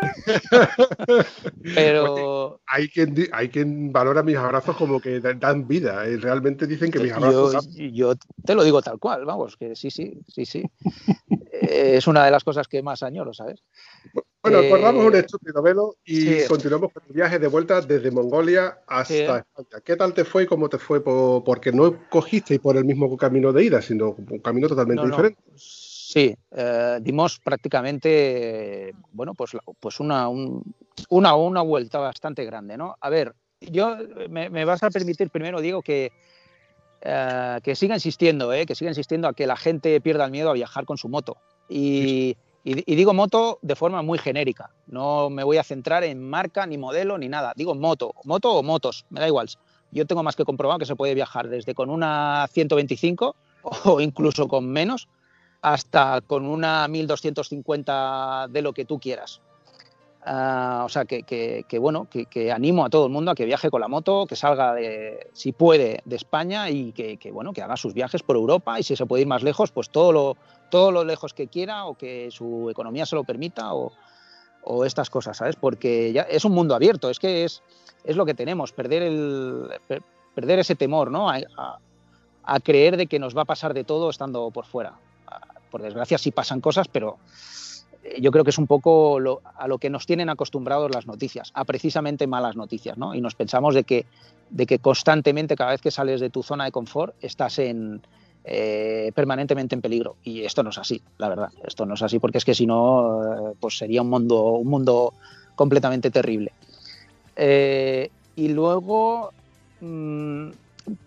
[1.74, 2.60] Pero.
[2.66, 6.08] hay, quien, hay quien valora mis abrazos como que dan vida.
[6.08, 7.68] Y realmente dicen que mis abrazos.
[7.74, 10.64] Yo, yo, te lo digo tal cual, vamos, que sí, sí, sí, sí.
[11.60, 13.62] es una de las cosas que más añoro, ¿sabes?
[14.42, 18.78] Bueno, corramos un eh, estúpido velo y continuamos con el viaje de vuelta desde Mongolia
[18.86, 19.82] hasta España.
[19.84, 21.04] ¿Qué tal te fue y cómo te fue?
[21.04, 25.38] Porque no cogiste por el mismo camino de ida, sino un camino totalmente diferente.
[26.12, 32.96] Sí, eh, dimos prácticamente, bueno, pues, pues una, una, una vuelta bastante grande, ¿no?
[33.00, 33.96] A ver, yo
[34.28, 36.10] me, vas a permitir primero, digo, que,
[37.02, 38.66] eh, que siga insistiendo, ¿eh?
[38.66, 41.36] que siga insistiendo a que la gente pierda el miedo a viajar con su moto.
[41.68, 46.66] Y, y, digo moto de forma muy genérica, no me voy a centrar en marca,
[46.66, 47.52] ni modelo, ni nada.
[47.54, 49.48] Digo moto, moto o motos, me da igual.
[49.92, 53.36] Yo tengo más que comprobado que se puede viajar desde con una 125
[53.84, 55.06] o incluso con menos
[55.62, 59.40] hasta con una 1250 de lo que tú quieras.
[60.22, 63.80] Ah, o sea, que, bueno, que, animo a todo el mundo a que viaje con
[63.80, 67.94] la moto, que salga, de, si puede, de España y que, bueno, que haga sus
[67.94, 70.36] viajes por Europa y si se puede ir más lejos, pues todo lo,
[70.70, 73.92] todo lo lejos que quiera o que su economía se lo permita o,
[74.84, 75.56] estas cosas, ¿sabes?
[75.56, 77.62] Porque ya es un mundo abierto, es que es,
[78.04, 79.70] es lo que tenemos, perder, el,
[80.34, 81.30] perder ese temor, ¿no?
[81.30, 84.98] a creer de que nos va a pasar de todo estando por fuera
[85.70, 87.18] por desgracia sí pasan cosas, pero
[88.02, 89.18] eh, yo creo que es un poco
[89.56, 93.14] a lo que nos tienen acostumbrados las noticias, a precisamente malas noticias, ¿no?
[93.14, 94.06] Y nos pensamos de que,
[94.50, 98.00] de que constantemente, cada vez que sales de tu zona de confort, estás en,
[98.44, 100.16] eh, permanentemente en peligro.
[100.24, 101.50] Y esto no es así, la verdad.
[101.64, 104.68] Esto no es así porque es que si no, eh, pues sería un mundo, un
[104.68, 105.14] mundo
[105.54, 106.52] completamente terrible.
[108.36, 109.32] y luego,
[109.80, 110.50] mm,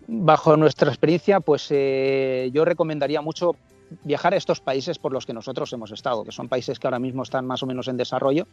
[0.08, 3.56] bajo nuestra experiencia, pues yo recomendaría mucho
[4.02, 6.98] viajar a estos países por los que nosotros hemos estado, que son países que ahora
[6.98, 8.46] mismo están más o menos en desarrollo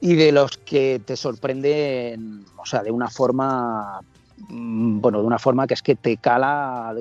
[0.00, 4.00] y de los que te sorprenden, o sea, de una forma,
[4.48, 6.94] mm, bueno, de una forma que es que te cala,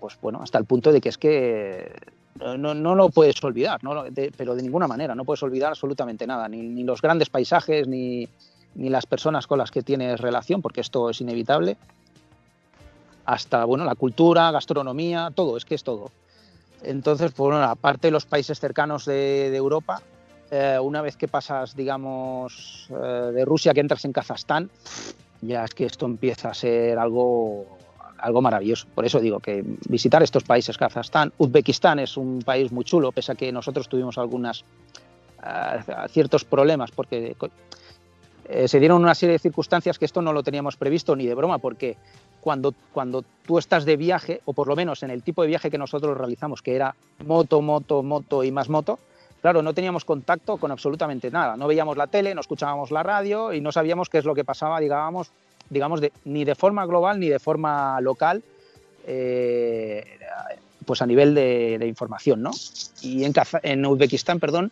[0.00, 1.92] pues bueno, hasta el punto de que es que
[2.58, 3.80] no, no lo puedes olvidar,
[4.36, 8.28] pero de ninguna manera, no puedes olvidar absolutamente nada, ni, ni los grandes paisajes, ni,
[8.74, 11.76] ni las personas con las que tienes relación, porque esto es inevitable,
[13.24, 16.10] hasta bueno, la cultura, gastronomía, todo, es que es todo.
[16.84, 20.02] Entonces, pues bueno, aparte de los países cercanos de, Europa,
[20.50, 24.70] eh, una vez que pasas, digamos, eh, de Rusia, que entras en Kazajstán,
[25.40, 27.78] ya es que esto empieza a ser algo,
[28.18, 28.86] algo maravilloso.
[28.94, 33.32] Por eso digo que visitar estos países, Kazajstán, Uzbekistán es un país muy chulo, pese
[33.32, 34.64] a que nosotros tuvimos algunas
[36.08, 37.36] ciertos problemas porque
[38.48, 41.34] eh, se dieron una serie de circunstancias que esto no lo teníamos previsto ni de
[41.34, 41.96] broma, porque
[42.40, 45.70] cuando, cuando tú estás de viaje, o por lo menos en el tipo de viaje
[45.70, 46.94] que nosotros realizamos, que era
[47.26, 48.98] moto, moto, moto y más moto,
[49.40, 51.56] claro, no teníamos contacto con absolutamente nada.
[51.56, 54.44] No veíamos la tele, no escuchábamos la radio y no sabíamos qué es lo que
[54.44, 55.30] pasaba, digamos,
[55.70, 58.42] digamos ni de forma global ni de forma local,
[59.06, 60.04] eh,
[60.84, 62.50] pues a nivel de, información, ¿no?
[63.00, 64.70] Y en Uzbekistán, perdón,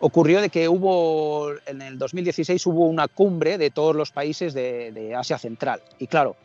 [0.00, 5.14] ocurrió de que hubo, en el 2016 hubo una cumbre de todos los países de,
[5.16, 5.82] Asia Central.
[5.98, 6.36] Y claro,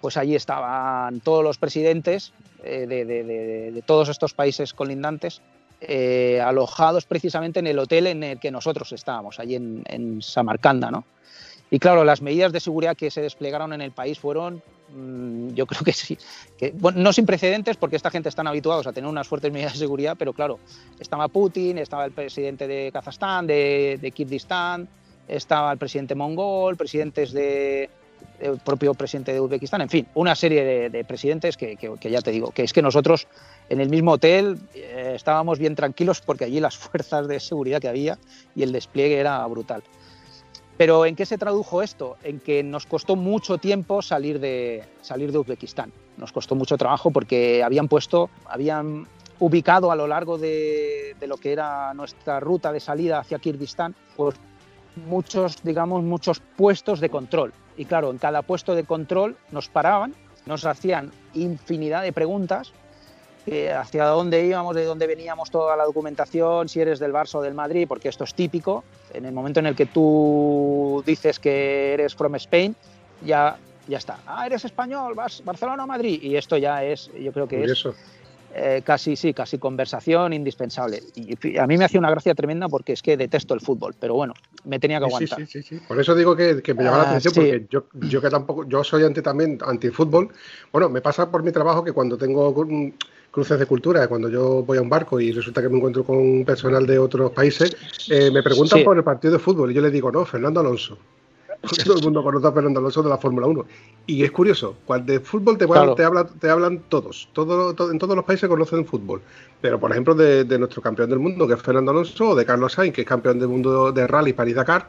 [0.00, 5.40] pues allí estaban todos los presidentes eh, de, todos estos países colindantes
[5.80, 10.90] eh, alojados precisamente en el hotel en el que nosotros estábamos, allí en, en Samarcanda,
[10.90, 11.04] ¿no?
[11.70, 14.62] Y claro, las medidas de seguridad que se desplegaron en el país fueron
[15.54, 16.18] yo creo que sí.
[16.58, 19.74] Que, bueno, no sin precedentes, porque esta gente están habituados a tener unas fuertes medidas
[19.74, 20.58] de seguridad, pero claro,
[20.98, 24.88] estaba Putin, estaba el presidente de Kazajstán, de, de Kirguistán,
[25.28, 27.90] estaba el presidente mongol, presidentes de,
[28.40, 32.30] el propio presidente de Uzbekistán, en fin, una serie de, presidentes que, que, ya te
[32.30, 33.26] digo, que es que nosotros
[33.68, 37.88] en el mismo hotel eh, estábamos bien tranquilos porque allí las fuerzas de seguridad que
[37.88, 38.18] había
[38.54, 39.82] y el despliegue era brutal.
[40.76, 42.16] Pero ¿en qué se tradujo esto?
[42.22, 45.92] En que nos costó mucho tiempo salir de, salir de Uzbekistán.
[46.18, 49.06] Nos costó mucho trabajo porque habían puesto, habían
[49.38, 54.36] ubicado a lo largo de, lo que era nuestra ruta de salida hacia Kirguistán, pues
[55.06, 57.52] muchos, digamos, muchos puestos de control.
[57.76, 60.14] Y claro, en cada puesto de control nos paraban,
[60.46, 62.72] nos hacían infinidad de preguntas
[63.46, 67.54] hacia dónde íbamos, de dónde veníamos, toda la documentación, si eres del Barça o del
[67.54, 68.84] Madrid, porque esto es típico.
[69.12, 72.74] En el momento en el que tú dices que eres from Spain,
[73.24, 73.56] ya,
[73.86, 74.18] ya está.
[74.26, 76.20] Ah, eres español, vas Barcelona o Madrid.
[76.22, 77.86] Y esto ya es, yo creo que es
[78.58, 81.02] eh, casi, sí, casi conversación indispensable.
[81.14, 84.14] Y a mí me hacía una gracia tremenda porque es que detesto el fútbol, pero
[84.14, 84.32] bueno,
[84.64, 85.40] me tenía que aguantar.
[85.40, 88.22] Sí, sí, sí, Por eso digo que, me llama la ah, atención, porque yo, yo
[88.22, 90.30] que tampoco, yo soy anti también anti-fútbol.
[90.72, 92.54] Bueno, me pasa por mi trabajo que cuando tengo
[93.36, 96.42] cruces de cultura, cuando yo voy a un barco y resulta que me encuentro con
[96.46, 97.76] personal de otros países,
[98.08, 100.96] eh, me preguntan por el partido de fútbol y yo les digo, no, Fernando Alonso.
[101.60, 103.66] Porque todo el mundo conoce a Fernando Alonso de la Fórmula 1.
[104.06, 108.16] Y es curioso, cuando de fútbol te, te, habla, te hablan todos, todo, en todos
[108.16, 109.20] los países conocen fútbol.
[109.60, 112.46] Pero, por ejemplo, de, de, nuestro campeón del mundo, que es Fernando Alonso, o de
[112.46, 114.88] Carlos Sainz, que es campeón del mundo de rally París-Dakar,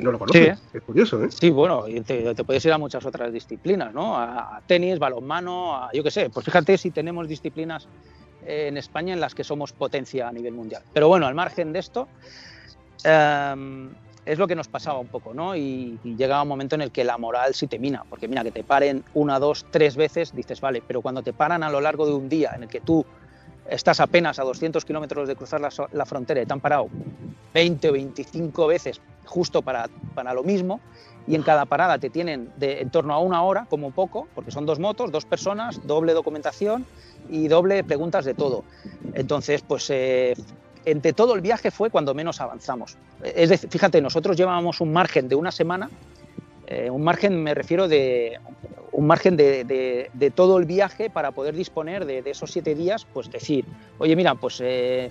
[0.00, 0.58] no lo conoces.
[0.72, 1.28] Es curioso, ¿eh?
[1.30, 4.16] Sí, bueno, y te, puedes ir a muchas otras disciplinas, ¿no?
[4.16, 6.30] A, tenis, balonmano, a, yo qué sé.
[6.30, 7.88] Pues fíjate si tenemos disciplinas
[8.46, 10.82] en España en las que somos potencia a nivel mundial.
[10.92, 12.08] Pero bueno, al margen de esto,
[13.04, 13.90] em,
[14.24, 15.56] es lo que nos pasaba un poco, ¿no?
[15.56, 18.42] Y, y, llegaba un momento en el que la moral sí te mina, porque mira,
[18.44, 21.80] que te paren una, dos, tres veces, dices, vale, pero cuando te paran a lo
[21.80, 23.04] largo de un día en el que tú
[23.68, 26.88] estás apenas a 200 kilómetros de cruzar la, frontera y te han parado
[27.54, 30.80] 20 o 25 veces justo para, para lo mismo
[31.26, 34.50] y en cada parada te tienen de, en torno a una hora como poco, porque
[34.50, 36.84] son dos motos, dos personas, doble documentación
[37.30, 38.64] y doble preguntas de todo.
[39.14, 40.34] Entonces, pues eh,
[40.84, 42.96] entre todo el viaje fue cuando menos avanzamos.
[43.22, 45.90] Es decir, fíjate, nosotros llevábamos un margen de una semana,
[46.66, 48.40] eh, un margen me refiero de
[48.92, 53.64] un margen de, todo el viaje para poder disponer de, esos siete días, pues decir,
[53.98, 55.10] oye, mira, pues eh,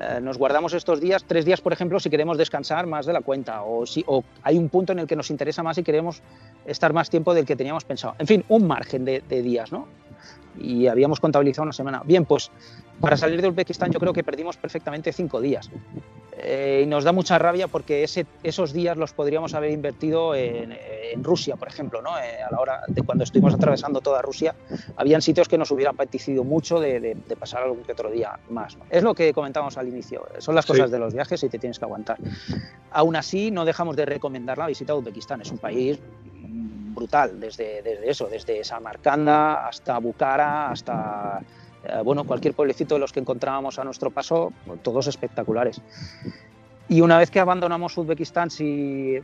[0.00, 3.20] eh, nos guardamos estos días, tres días, por ejemplo, si queremos descansar más de la
[3.20, 6.22] cuenta, o si o hay un punto en el que nos interesa más y queremos
[6.66, 8.14] estar más tiempo del que teníamos pensado.
[8.18, 9.88] En fin, un margen de, días, ¿no?
[10.56, 12.02] Y habíamos contabilizado una semana.
[12.04, 12.50] Bien, pues
[13.00, 15.70] para salir de Uzbekistán yo creo que perdimos perfectamente cinco días.
[16.40, 20.76] Eh, y nos da mucha rabia porque ese, esos días los podríamos haber invertido en,
[21.20, 22.16] Rusia, por ejemplo, ¿no?
[22.18, 24.54] Eh, a la hora de cuando estuvimos atravesando toda Rusia,
[24.96, 28.76] habían sitios que nos hubieran apetecido mucho de, pasar algún que otro día más.
[28.90, 31.78] Es lo que comentábamos al inicio, son las cosas de los viajes y te tienes
[31.78, 32.18] que aguantar.
[32.90, 35.98] Aún así, no dejamos de recomendar la visita a Uzbekistán, es un país
[36.94, 41.40] brutal, desde, desde eso, desde Samarcanda hasta Bukhara, hasta
[41.88, 45.80] eh, bueno, cualquier pueblecito de los que encontrábamos a nuestro paso, todos espectaculares.
[46.88, 49.18] Y una vez que abandonamos Uzbekistán, si,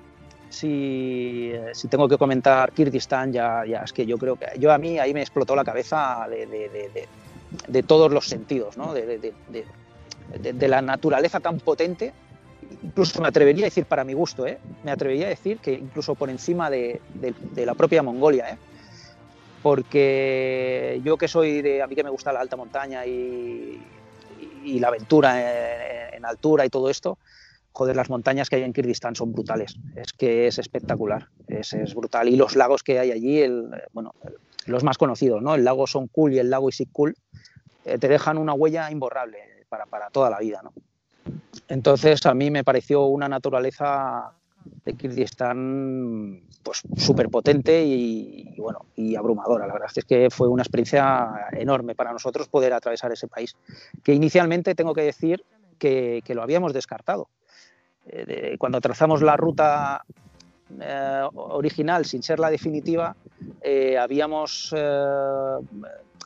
[0.50, 4.78] si, si tengo que comentar Kirguistán, ya, ya es que yo creo que yo a
[4.78, 7.08] mí ahí me explotó la cabeza de, de,
[7.68, 8.92] de, todos los sentidos, ¿no?
[8.92, 9.32] de,
[10.68, 12.12] la naturaleza tan potente.
[12.82, 14.58] Incluso me atrevería a decir, para mi gusto, ¿eh?
[14.84, 17.00] me atrevería a decir que incluso por encima de,
[17.56, 18.50] la propia Mongolia.
[18.50, 18.58] ¿eh?
[19.64, 23.80] Porque yo que soy de, a mí que me gusta la alta montaña y,
[24.62, 27.16] la aventura en, altura y todo esto,
[27.72, 29.76] joder, las montañas que hay en Kirguistán son brutales.
[29.96, 32.28] Es que es espectacular, es, es brutal.
[32.28, 34.14] Y los lagos que hay allí, el, bueno,
[34.66, 35.54] los más conocidos, ¿no?
[35.54, 37.16] El lago Sonkul y el lago Isikkul,
[37.86, 39.38] eh, te dejan una huella imborrable
[39.70, 40.74] para, para toda la vida, ¿no?
[41.68, 44.34] Entonces a mí me pareció una naturaleza
[44.84, 49.66] de Kirguistán pues súper potente y, bueno y abrumadora.
[49.66, 53.56] La verdad es que fue una experiencia enorme para nosotros poder atravesar ese país,
[54.02, 55.44] que inicialmente tengo que decir
[55.78, 57.28] que, que lo habíamos descartado.
[58.06, 60.04] Eh, cuando trazamos la ruta
[60.80, 63.16] eh, original sin ser la definitiva,
[63.62, 64.74] eh, habíamos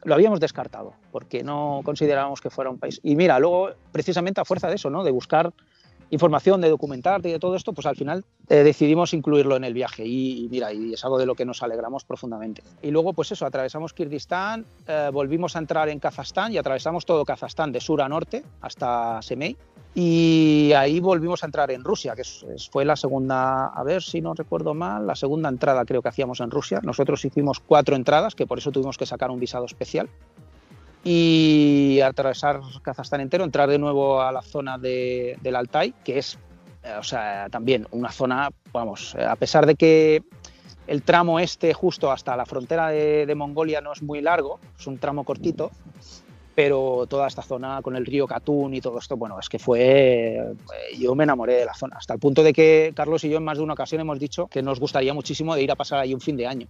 [0.05, 3.01] lo habíamos descartado porque no considerábamos que fuera un país.
[3.03, 5.03] Y mira, luego precisamente a fuerza de eso, ¿no?
[5.03, 5.53] De buscar
[6.11, 9.75] información, de documentarte y de todo esto, pues al final eh, decidimos incluirlo en el
[9.75, 12.63] viaje y, mira, y es algo de lo que nos alegramos profundamente.
[12.83, 17.25] Y luego, pues eso, atravesamos Kirguistán, eh, volvimos a entrar en Kazajstán y atravesamos todo
[17.25, 19.57] Kazajstán de sur a norte hasta Semey
[19.95, 22.23] y ahí volvimos a entrar en Rusia, que
[22.71, 26.41] fue la segunda, a ver si no recuerdo mal, la segunda entrada creo que hacíamos
[26.41, 26.81] en Rusia.
[26.83, 30.09] Nosotros hicimos cuatro entradas, que por eso tuvimos que sacar un visado especial
[31.05, 36.39] y atravesar Kazajstán entero, entrar de nuevo a la zona de, del Altai, que es,
[36.83, 40.23] eh, o sea, también una zona, vamos, a pesar de que
[40.87, 44.99] el tramo este justo hasta la frontera de, Mongolia no es muy largo, es un
[44.99, 45.71] tramo cortito,
[46.55, 50.37] pero toda esta zona con el río Katun y todo esto, bueno, es que fue,
[50.39, 50.55] eh,
[50.99, 53.45] yo me enamoré de la zona, hasta el punto de que Carlos y yo en
[53.45, 56.15] más de una ocasión hemos dicho que nos gustaría muchísimo de ir a pasar ahí
[56.15, 56.67] un fin de año.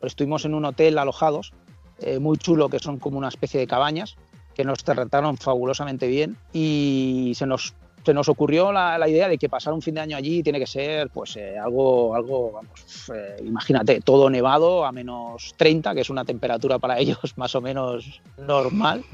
[0.00, 1.52] Pero estuvimos en un hotel alojados
[2.00, 4.16] eh, muy chulo, que son como una especie de cabañas,
[4.54, 9.38] que nos trataron fabulosamente bien y se nos, se nos ocurrió la, la, idea de
[9.38, 13.12] que pasar un fin de año allí tiene que ser pues eh, algo, algo vamos,
[13.14, 17.60] eh, imagínate, todo nevado a menos 30, que es una temperatura para ellos más o
[17.60, 19.04] menos normal.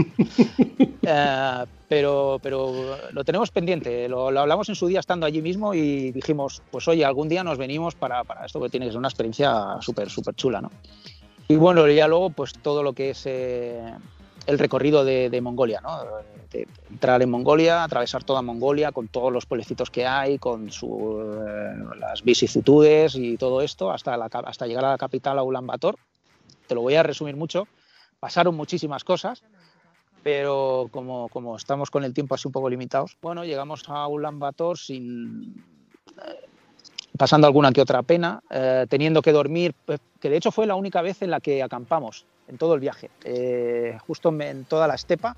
[1.03, 5.75] eh, pero, pero lo tenemos pendiente, lo, lo, hablamos en su día estando allí mismo
[5.75, 8.99] y dijimos, pues oye, algún día nos venimos para, para esto que tiene que ser
[8.99, 10.71] una experiencia súper, súper chula, ¿no?
[11.49, 13.95] Y bueno, ya luego, pues todo lo que es eh,
[14.47, 16.01] el recorrido de, Mongolia, ¿no?
[16.91, 21.97] Entrar en Mongolia, atravesar toda Mongolia con todos los pueblecitos que hay, con su, eh,
[21.99, 25.97] las vicisitudes y todo esto, hasta, hasta llegar a la capital, a Ulaanbaatar.
[26.67, 27.67] Te lo voy a resumir mucho.
[28.21, 29.43] Pasaron muchísimas cosas,
[30.23, 34.79] pero como, como estamos con el tiempo así un poco limitados, bueno, llegamos a Ulaanbaatar
[34.79, 35.63] sin
[37.17, 40.75] pasando alguna que otra pena, eh, teniendo que dormir, pues, que de hecho fue la
[40.75, 44.95] única vez en la que acampamos en todo el viaje, eh, justo en toda la
[44.95, 45.37] estepa.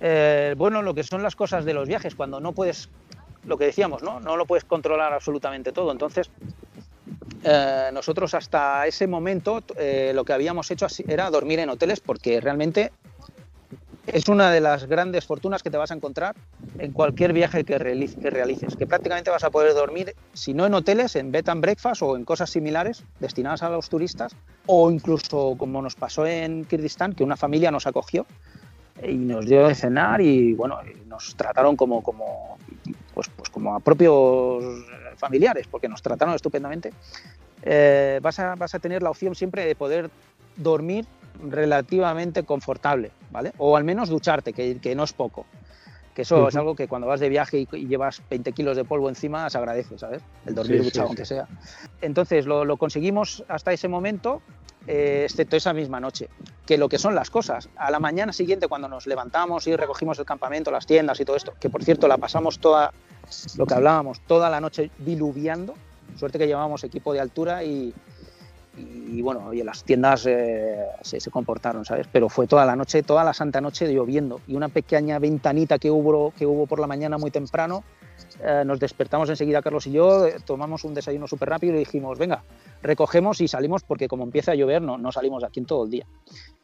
[0.00, 2.90] Eh, bueno, lo que son las cosas de los viajes, cuando no puedes,
[3.46, 5.92] lo que decíamos, no, no lo puedes controlar absolutamente todo.
[5.92, 6.30] Entonces,
[7.92, 9.62] nosotros hasta ese momento
[10.14, 12.90] lo que habíamos hecho era dormir en hoteles porque realmente
[14.06, 16.34] es una de las grandes fortunas que te vas a encontrar
[16.78, 21.16] en cualquier viaje que realices, que prácticamente vas a poder dormir, si no en hoteles,
[21.16, 24.36] en bed and breakfast o en cosas similares destinadas a los turistas,
[24.66, 28.26] o incluso como nos pasó en Kirguistán, que una familia nos acogió
[29.02, 32.58] y nos dio de cenar y bueno, nos trataron como, como,
[33.14, 34.62] pues, pues como a propios
[35.16, 36.92] familiares, porque nos trataron estupendamente.
[37.62, 40.10] Eh, vas, a, vas a tener la opción siempre de poder
[40.56, 41.06] dormir
[41.42, 43.52] relativamente confortable, ¿vale?
[43.58, 45.46] O al menos ducharte, que, que no es poco.
[46.14, 46.48] Que eso uh -huh.
[46.48, 49.50] es algo que cuando vas de viaje y, y, llevas 20 kilos de polvo encima,
[49.50, 50.22] se agradece, ¿sabes?
[50.46, 51.34] El dormir sí, duchado, sí, aunque sí.
[51.34, 51.48] sea.
[52.00, 54.40] Entonces, lo, lo, conseguimos hasta ese momento,
[54.86, 56.28] eh, excepto esa misma noche.
[56.66, 57.68] Que lo que son las cosas.
[57.76, 61.36] A la mañana siguiente, cuando nos levantamos y recogimos el campamento, las tiendas y todo
[61.36, 62.92] esto, que por cierto la pasamos toda,
[63.56, 65.74] lo que hablábamos, toda la noche diluviando.
[66.16, 67.92] Suerte que llevábamos equipo de altura y,
[68.76, 72.08] y bueno, y las tiendas eh, se, se, comportaron, ¿sabes?
[72.10, 75.90] Pero fue toda la noche, toda la santa noche lloviendo y una pequeña ventanita que
[75.90, 77.84] hubo, que hubo por la mañana muy temprano,
[78.42, 82.18] eh, nos despertamos enseguida Carlos y yo, eh, tomamos un desayuno súper rápido y dijimos,
[82.18, 82.42] venga,
[82.82, 85.84] recogemos y salimos porque como empieza a llover no, no salimos de aquí en todo
[85.84, 86.06] el día.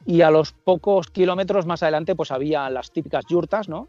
[0.05, 3.89] Y a los pocos kilómetros más adelante pues había las típicas yurtas, ¿no?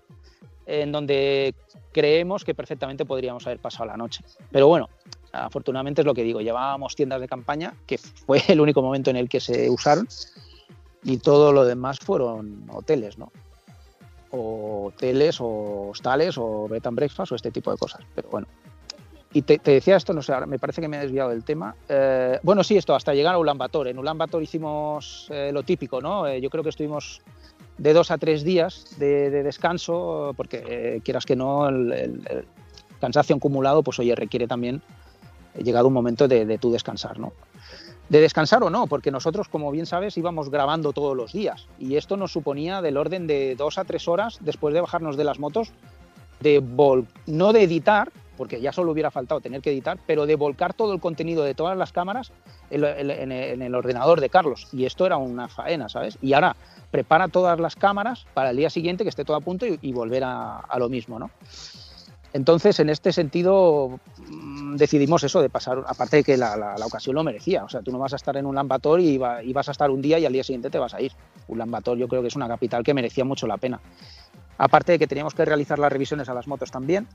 [0.66, 1.56] En donde
[1.92, 4.24] creemos que perfectamente podríamos haber pasado la noche.
[4.52, 4.90] Pero bueno,
[5.32, 9.18] afortunadamente es lo que digo, llevábamos tiendas de campaña, que fue el único momento en
[9.18, 10.08] el que se usaron,
[11.04, 13.32] y todo lo demás fueron hoteles, ¿no?
[14.32, 18.02] O hoteles, o hostales, o bed and breakfast, o este tipo de cosas.
[18.16, 18.48] Pero bueno.
[19.34, 21.76] Y te, decía esto, no sé, me parece que me he desviado del tema.
[21.88, 23.88] Eh, bueno, sí, esto, hasta llegar a Ulan Bator.
[23.88, 26.28] En Ulan Bator hicimos eh, lo típico, ¿no?
[26.28, 27.22] Eh, yo creo que estuvimos
[27.78, 32.46] de dos a tres días de, de descanso, porque eh, quieras que no, el, el,
[33.00, 34.82] cansancio acumulado, pues oye, requiere también
[35.56, 37.34] llegado un momento de, de tú descansar, ¿no?
[38.10, 41.96] De descansar o no, porque nosotros, como bien sabes, íbamos grabando todos los días y
[41.96, 45.40] esto nos suponía del orden de dos a tres horas después de bajarnos de las
[45.40, 45.72] motos
[46.42, 46.62] de
[47.28, 50.94] no de editar, porque ya solo hubiera faltado tener que editar, pero de volcar todo
[50.94, 52.32] el contenido de todas las cámaras
[52.72, 54.68] en, el ordenador de Carlos.
[54.74, 56.18] Y esto era una faena, ¿sabes?
[56.22, 56.56] Y ahora
[56.92, 60.24] prepara todas las cámaras para el día siguiente que esté todo a punto y, volver
[60.26, 61.32] a, lo mismo, ¿no?
[62.34, 67.24] Entonces, en este sentido, mm, decidimos eso de pasar, aparte de que la, ocasión lo
[67.24, 67.66] merecía.
[67.66, 69.90] O sea, tú no vas a estar en un Lambator y, y, vas a estar
[69.90, 71.12] un día y al día siguiente te vas a ir.
[71.48, 73.82] Un Lambator yo creo que es una capital que merecía mucho la pena.
[74.58, 77.08] Aparte de que teníamos que realizar las revisiones a las motos también,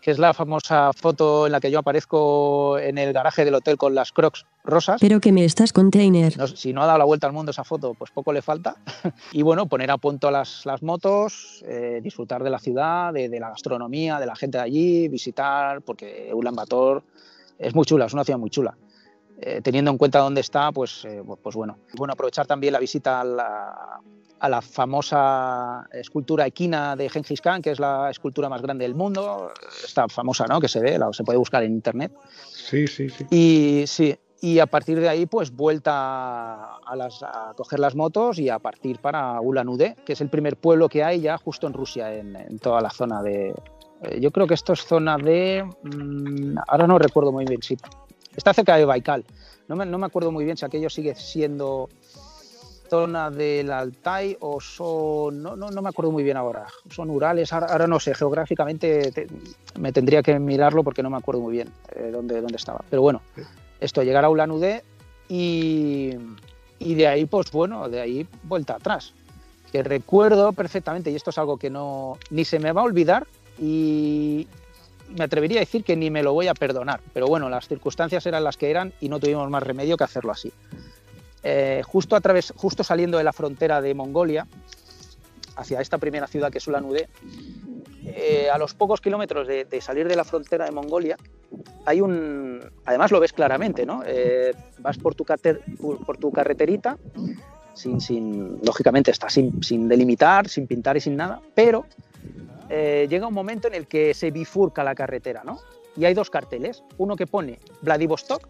[0.00, 3.76] que es la famosa foto en la que yo aparezco en el garaje del hotel
[3.76, 5.00] con las crocs rosas.
[5.00, 6.32] Pero que me estás container.
[6.56, 8.76] si no ha dado la vuelta al mundo esa foto, pues poco le falta.
[9.32, 13.50] y bueno, poner a punto las, las motos, eh, disfrutar de la ciudad, de, la
[13.50, 17.02] gastronomía, de la gente de allí, visitar, porque Ulaanbaatar
[17.58, 18.76] es muy chula, es una ciudad muy chula.
[19.40, 21.78] Eh, teniendo en cuenta dónde está, pues, eh, pues bueno.
[21.94, 24.00] Bueno, aprovechar también la visita a la,
[24.40, 28.94] a la famosa escultura equina de Genghis Khan, que es la escultura más grande del
[28.94, 29.52] mundo,
[29.84, 30.60] esta famosa, ¿no?
[30.60, 32.12] Que se ve, se puede buscar en internet.
[32.50, 33.26] Sí, sí, sí.
[33.30, 38.38] Y sí, y a partir de ahí, pues vuelta a, las, a coger las motos
[38.38, 41.66] y a partir para Ulan Ude, que es el primer pueblo que hay ya justo
[41.66, 43.52] en Rusia, en, toda la zona de.
[44.02, 45.68] Eh, yo creo que esto es zona de.
[45.82, 47.76] Mm, ahora no recuerdo muy bien, sí.
[48.36, 49.24] Está cerca de Baikal.
[49.66, 51.88] No me, no me acuerdo muy bien si aquello sigue siendo
[52.88, 57.86] zona del Altai o son, no, no, me acuerdo muy bien ahora, son Urales, ahora,
[57.86, 59.28] no sé, geográficamente
[59.78, 62.80] me tendría que mirarlo porque no me acuerdo muy bien eh, dónde, dónde estaba.
[62.88, 63.22] Pero bueno,
[63.80, 64.82] esto, llegar a Ulan Ude
[65.28, 66.14] y,
[66.78, 69.14] y de ahí, pues bueno, de ahí vuelta atrás.
[69.72, 73.26] Que recuerdo perfectamente, y esto es algo que no ni se me va a olvidar
[73.58, 74.46] y
[75.16, 77.00] me atrevería a decir que ni me lo voy a perdonar.
[77.12, 80.32] Pero bueno, las circunstancias eran las que eran y no tuvimos más remedio que hacerlo
[80.32, 80.52] así.
[81.42, 84.46] Eh, justo, a través, justo saliendo de la frontera de Mongolia,
[85.56, 87.08] hacia esta primera ciudad que es Ulan Ude,
[88.04, 91.16] eh, a los pocos kilómetros de, salir de la frontera de Mongolia,
[91.84, 92.60] hay un.
[92.84, 94.02] Además lo ves claramente, ¿no?
[94.06, 96.98] Eh, vas por tu, por, tu carreterita,
[97.72, 101.86] sin, sin, lógicamente está sin, sin, delimitar, sin pintar y sin nada, pero
[102.68, 105.58] llega un momento en el que se bifurca la carretera, ¿no?
[105.96, 108.46] Y hay dos carteles, uno que pone Vladivostok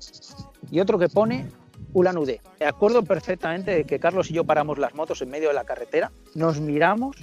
[0.73, 1.47] y otro que pone
[1.93, 2.41] Ulan Ude.
[2.61, 5.65] Me acuerdo perfectamente de que Carlos y yo paramos las motos en medio de la
[5.65, 7.17] carretera, nos miramos,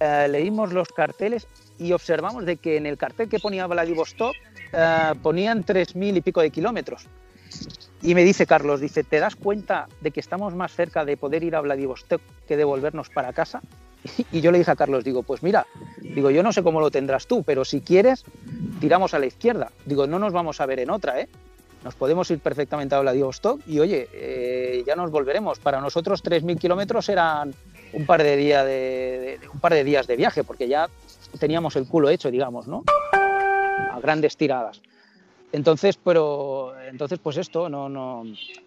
[0.00, 1.46] eh, leímos los carteles
[1.78, 4.34] y observamos de que en el cartel que ponía Vladivostok
[4.72, 7.06] eh, ponían 3.000 y pico de kilómetros.
[8.02, 11.42] Y me dice Carlos, dice, ¿te das cuenta de que estamos más cerca de poder
[11.42, 13.60] ir a Vladivostok que de volvernos para casa?
[14.32, 15.66] Y yo le dije a Carlos, digo, pues mira,
[16.00, 18.24] digo, yo no sé cómo lo tendrás tú, pero si quieres,
[18.80, 19.72] tiramos a la izquierda.
[19.84, 21.28] Digo, no nos vamos a ver en otra, ¿eh?
[21.86, 25.60] Nos podemos ir perfectamente a Vladivostok y oye, eh, ya nos volveremos.
[25.60, 27.54] Para nosotros 3.000 kilómetros eran
[27.92, 30.88] un par de, días de, un par de días de viaje, porque ya
[31.38, 32.82] teníamos el culo hecho, digamos, ¿no?
[33.12, 34.82] A grandes tiradas.
[35.52, 38.24] Entonces, pero entonces pues esto no no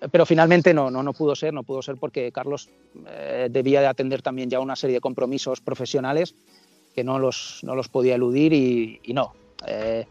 [0.09, 2.69] pero finalmente no no no pudo ser, no pudo ser porque Carlos
[3.05, 6.35] eh, debía de atender también ya una serie de compromisos profesionales
[6.95, 9.33] que no los no los podía eludir y, no.
[9.67, 10.05] Eh,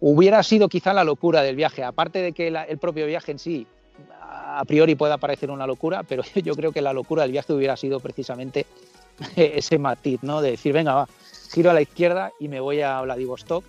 [0.00, 3.66] hubiera sido quizá la locura del viaje, aparte de que el propio viaje en sí
[4.28, 7.76] a priori pueda parecer una locura, pero yo creo que la locura del viaje hubiera
[7.76, 8.66] sido precisamente
[9.36, 10.40] ese matiz, ¿no?
[10.40, 11.08] De decir, venga, va,
[11.52, 13.64] giro a la izquierda y me voy a Vladivostok.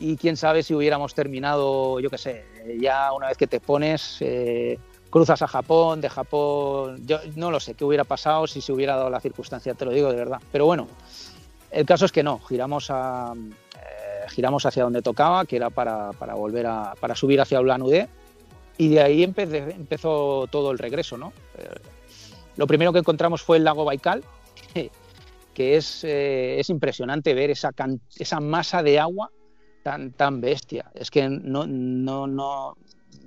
[0.00, 2.44] Y quién sabe si hubiéramos terminado, yo qué sé,
[2.80, 4.78] ya una vez que te pones, eh,
[5.10, 8.94] cruzas a Japón, de Japón, yo no lo sé qué hubiera pasado si se hubiera
[8.94, 10.40] dado la circunstancia, te lo digo de verdad.
[10.52, 10.86] Pero bueno,
[11.72, 13.34] el caso es que no, giramos a,
[14.28, 18.08] giramos hacia donde tocaba, que era para, volver a para subir hacia Ulan Ude,
[18.76, 21.16] y de ahí empezó todo el regreso.
[21.16, 21.32] ¿no?
[21.58, 21.68] Eh,
[22.56, 24.22] lo primero que encontramos fue el lago Baikal,
[25.54, 27.72] que, es, eh, es, impresionante ver esa,
[28.16, 29.30] esa masa de agua
[29.82, 30.90] tan, tan bestia.
[30.94, 32.76] Es que no, no, no,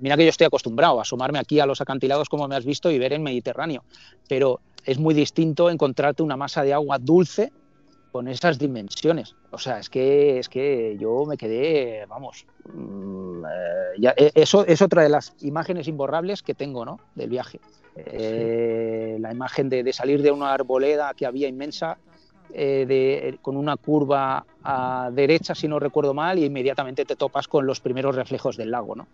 [0.00, 2.90] mira que yo estoy acostumbrado a asomarme aquí a los acantilados como me has visto
[2.90, 3.84] y ver el Mediterráneo,
[4.28, 7.52] pero es muy distinto encontrarte una masa de agua dulce
[8.12, 9.34] con esas dimensiones.
[9.50, 14.82] O sea, es que, es que yo me quedé, vamos, mm, eh, eh, eso es
[14.82, 17.00] otra de las imágenes imborrables que tengo ¿no?
[17.14, 17.58] del viaje.
[17.96, 21.96] Eh, la imagen de, salir de una arboleda que había inmensa,
[22.50, 27.64] de, con una curva a derecha, si no recuerdo mal, y inmediatamente te topas con
[27.64, 28.94] los primeros reflejos del lago.
[28.94, 29.06] ¿no?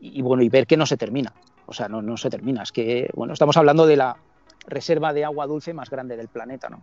[0.00, 1.32] Y, y bueno, y ver que no se termina.
[1.66, 2.62] O sea, no, no se termina.
[2.62, 4.16] Es que, bueno, estamos hablando de la,
[4.66, 6.82] reserva de agua dulce más grande del planeta, ¿no?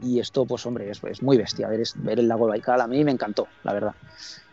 [0.00, 1.82] Y esto, pues hombre, es, muy bestia, ver,
[2.18, 3.94] el lago Baikal, a mí me encantó, la verdad.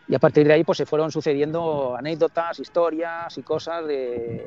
[0.08, 4.46] Y a partir de ahí, pues se fueron sucediendo anécdotas, historias y cosas de,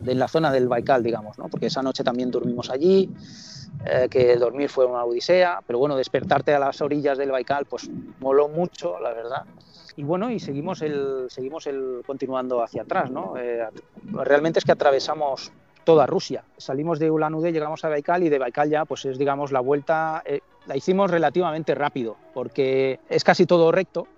[0.00, 1.48] de la zona del Baikal, digamos, ¿no?
[1.48, 3.10] porque esa noche también dormimos allí,
[3.84, 7.88] eh, que dormir fue una odisea, pero bueno, despertarte a las orillas del Baikal, pues
[8.20, 9.44] moló mucho, la verdad.
[9.96, 13.34] Y bueno, y seguimos el, seguimos el continuando hacia atrás, ¿no?
[13.38, 13.66] Eh,
[14.12, 15.52] realmente es que atravesamos
[15.86, 16.42] toda Rusia.
[16.58, 19.60] Salimos de Ulan Ude, llegamos a Baikal y de Baikal ya, pues es, digamos, la
[19.60, 24.08] vuelta, eh, la hicimos relativamente rápido, porque es casi todo recto,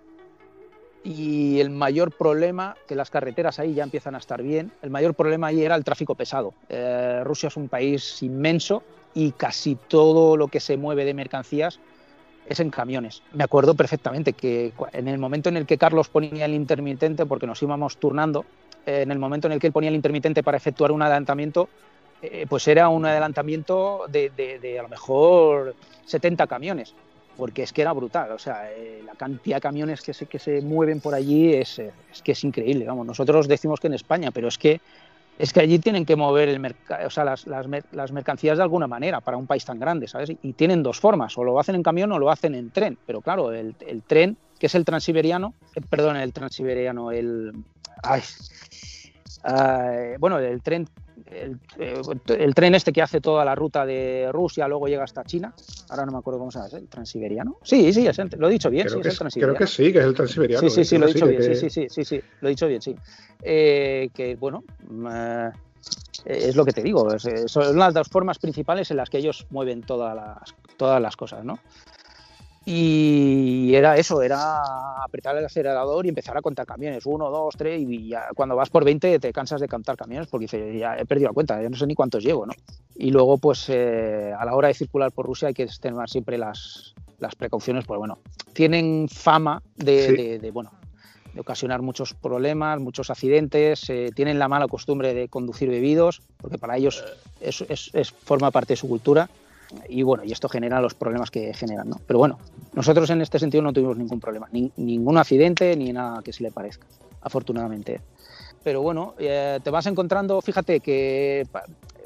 [1.05, 5.15] y el mayor problema, que las carreteras ahí ya empiezan a estar bien, el mayor
[5.15, 6.55] problema ahí era el tráfico pesado.
[7.23, 8.83] Rusia es un país inmenso
[9.15, 11.79] y casi todo lo que se mueve de mercancías
[12.47, 13.23] es en camiones.
[13.33, 17.47] Me acuerdo perfectamente que en el momento en el que Carlos ponía el intermitente, porque
[17.47, 18.45] nos íbamos turnando, eh,
[18.89, 21.69] en el momento en el que él ponía el intermitente para efectuar un adelantamiento,
[22.23, 25.75] eh, pues era un adelantamiento de, a lo mejor
[26.07, 26.95] 70 camiones,
[27.37, 28.33] porque es que era brutal.
[28.33, 31.79] O sea, eh, la cantidad de camiones que se, que se mueven por allí es,
[31.79, 32.87] es que es increíble.
[32.87, 34.81] Vamos, nosotros decimos que en España, pero es que
[35.39, 36.75] es que allí tienen que mover el
[37.07, 40.33] o sea, las, las, mercancías de alguna manera para un país tan grande, ¿sabes?
[40.43, 42.99] Y tienen dos formas, o lo hacen en camión o lo hacen en tren.
[43.07, 47.53] Pero claro, el, el tren, que es el transiberiano, eh, perdón, el transiberiano, el...
[48.03, 48.23] Ay,
[50.19, 50.87] bueno, el tren
[51.31, 51.55] eh,
[52.29, 55.53] el, tren este que hace toda la ruta de Rusia, luego llega hasta China.
[55.91, 57.59] Ahora no me acuerdo cómo se llama, ¿el transiberiano?
[57.63, 59.57] Sí, sí, lo he dicho bien, creo sí, que, es el transiberiano.
[59.57, 60.69] Creo que sí, que es el transiberiano.
[60.69, 62.83] Sí, sí, sí, lo he dicho bien, sí, sí, sí, sí, lo he dicho bien,
[62.83, 62.97] sí.
[63.43, 64.65] Eh, que, bueno,
[65.11, 65.51] eh,
[66.25, 67.09] es lo que te digo,
[67.47, 71.45] son las dos formas principales en las que ellos mueven todas las, todas las cosas,
[71.45, 71.59] ¿no?
[72.71, 74.61] Y era eso, era
[75.03, 78.69] apretar el acelerador y empezar a contar camiones, uno, dos, tres, y ya cuando vas
[78.69, 81.71] por 20 te cansas de contar camiones porque dices, ya he perdido la cuenta, ya
[81.71, 82.53] no sé ni cuántos llevo, ¿no?
[82.95, 86.37] Y luego, pues eh, a la hora de circular por Rusia hay que tener siempre
[86.37, 88.19] las, las precauciones, pues bueno,
[88.53, 90.71] tienen fama de, bueno,
[91.33, 96.59] de ocasionar muchos problemas, muchos accidentes, eh, tienen la mala costumbre de conducir bebidos, porque
[96.59, 97.03] para ellos
[97.41, 97.65] es,
[97.95, 99.31] es forma parte de su cultura
[99.89, 102.01] y bueno, y esto genera los problemas que generan, ¿no?
[102.07, 102.39] Pero bueno,
[102.73, 106.51] nosotros en este sentido no tuvimos ningún problema, ningún accidente ni nada que se le
[106.51, 106.87] parezca,
[107.21, 108.01] afortunadamente.
[108.65, 111.47] Pero bueno, eh, te vas encontrando, fíjate que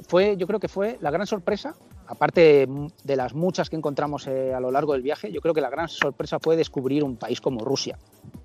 [0.07, 1.75] fue, yo creo que fue la gran sorpresa,
[2.07, 2.69] aparte
[3.05, 5.71] de las muchas que encontramos eh, a lo largo del viaje, yo creo que la
[5.71, 7.99] gran sorpresa fue descubrir un país como Rusia,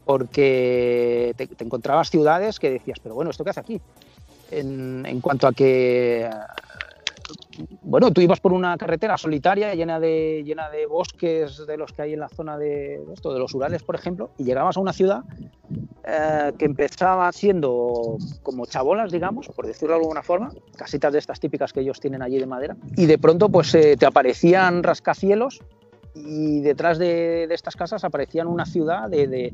[0.06, 3.82] porque te, encontrabas ciudades que decías, pero bueno, ¿esto qué hace aquí?
[4.50, 6.30] En cuanto a que
[7.88, 12.02] bueno, tú ibas por una carretera solitaria llena de, llena de bosques de los que
[12.02, 14.92] hay en la zona de, esto, de los Urales, por ejemplo, y llegabas a una
[14.92, 15.24] ciudad
[16.06, 21.40] eh, que empezaba siendo como chabolas, digamos, por decirlo de alguna forma, casitas de estas
[21.40, 25.62] típicas que ellos tienen allí de madera, y de pronto pues eh, te aparecían rascacielos
[26.14, 29.54] y detrás de, estas casas aparecían una ciudad de,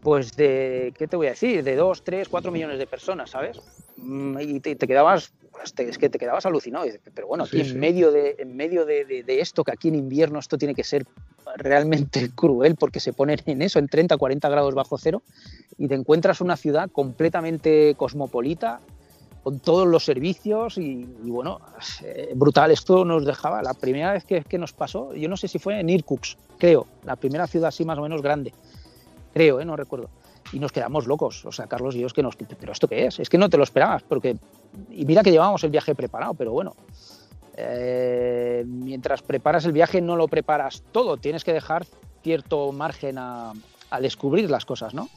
[0.00, 1.64] pues de, ¿qué te voy a decir?
[1.64, 3.60] De 2, 3, 4 millones de personas, ¿sabes?
[3.96, 6.86] Mm, y te, quedabas, pues, es que te quedabas alucinado.
[7.14, 10.56] Pero bueno, aquí en medio, de, en medio de, esto, que aquí en invierno esto
[10.56, 11.06] tiene que ser
[11.56, 15.22] realmente cruel porque se ponen en eso, en 30, 40 grados bajo cero,
[15.76, 18.80] y te encuentras una ciudad completamente cosmopolita,
[19.42, 21.60] con todos los servicios y, bueno,
[22.02, 22.70] eh, brutal.
[22.70, 25.80] Esto nos dejaba, la primera vez que, que, nos pasó, yo no sé si fue
[25.80, 28.52] en Irkutsk, creo, la primera ciudad así más o menos grande,
[29.32, 29.64] creo, ¿eh?
[29.64, 30.10] no recuerdo
[30.52, 31.44] y nos quedamos locos.
[31.44, 32.36] O sea, Carlos y yo es que nos...
[32.36, 33.18] ¿Pero esto qué es?
[33.18, 34.36] Es que no te lo esperabas, porque...
[34.90, 36.74] Y mira que llevábamos el viaje preparado, pero bueno,
[37.56, 41.86] eh, mientras preparas el viaje no lo preparas todo, tienes que dejar
[42.22, 43.52] cierto margen a,
[44.00, 45.08] descubrir las cosas, ¿no?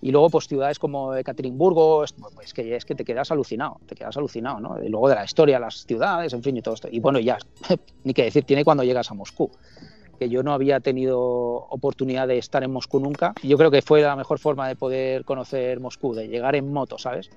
[0.00, 2.04] Y luego, pues ciudades como Ekaterimburgo,
[2.34, 4.82] pues que es que te quedas alucinado, te quedas alucinado, ¿no?
[4.82, 6.88] Y luego de la historia, las ciudades, en fin, y todo esto.
[6.90, 7.38] Y bueno, ya,
[8.04, 9.50] ni que decir, tiene cuando llegas a Moscú
[10.16, 13.34] que yo no había tenido oportunidad de estar en Moscú nunca.
[13.42, 16.98] Yo creo que fue la mejor forma de poder conocer Moscú, de llegar en moto,
[16.98, 17.30] ¿sabes?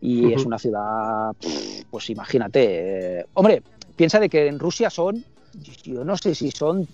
[0.00, 1.30] Y es una ciudad,
[1.90, 3.26] pues imagínate.
[3.34, 3.62] hombre,
[3.94, 5.24] piensa de que en Rusia son,
[5.84, 6.88] yo no sé si son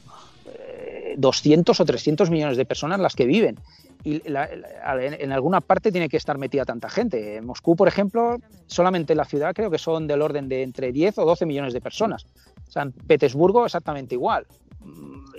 [1.17, 3.59] 200 eh, o 300 millones de personas las que viven.
[4.05, 7.37] Y en, alguna parte tiene que estar metida tanta gente.
[7.37, 8.37] En Moscú, por ejemplo,
[8.67, 11.73] solamente en la ciudad creo que son del orden de entre 10 o 12 millones
[11.73, 12.27] de personas.
[12.69, 14.47] San Petersburgo exactamente igual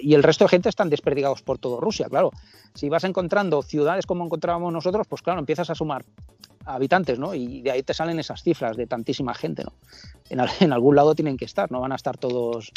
[0.02, 2.32] y el resto de gente están desperdigados por todo Rusia, claro.
[2.74, 6.06] Si vas encontrando ciudades como encontrábamos nosotros, pues claro, empiezas a sumar
[6.66, 7.34] habitantes, ¿no?
[7.34, 9.74] Y de ahí te salen esas cifras de tantísima gente, ¿no?
[10.30, 12.72] En, algún lado tienen que estar, no van a estar todos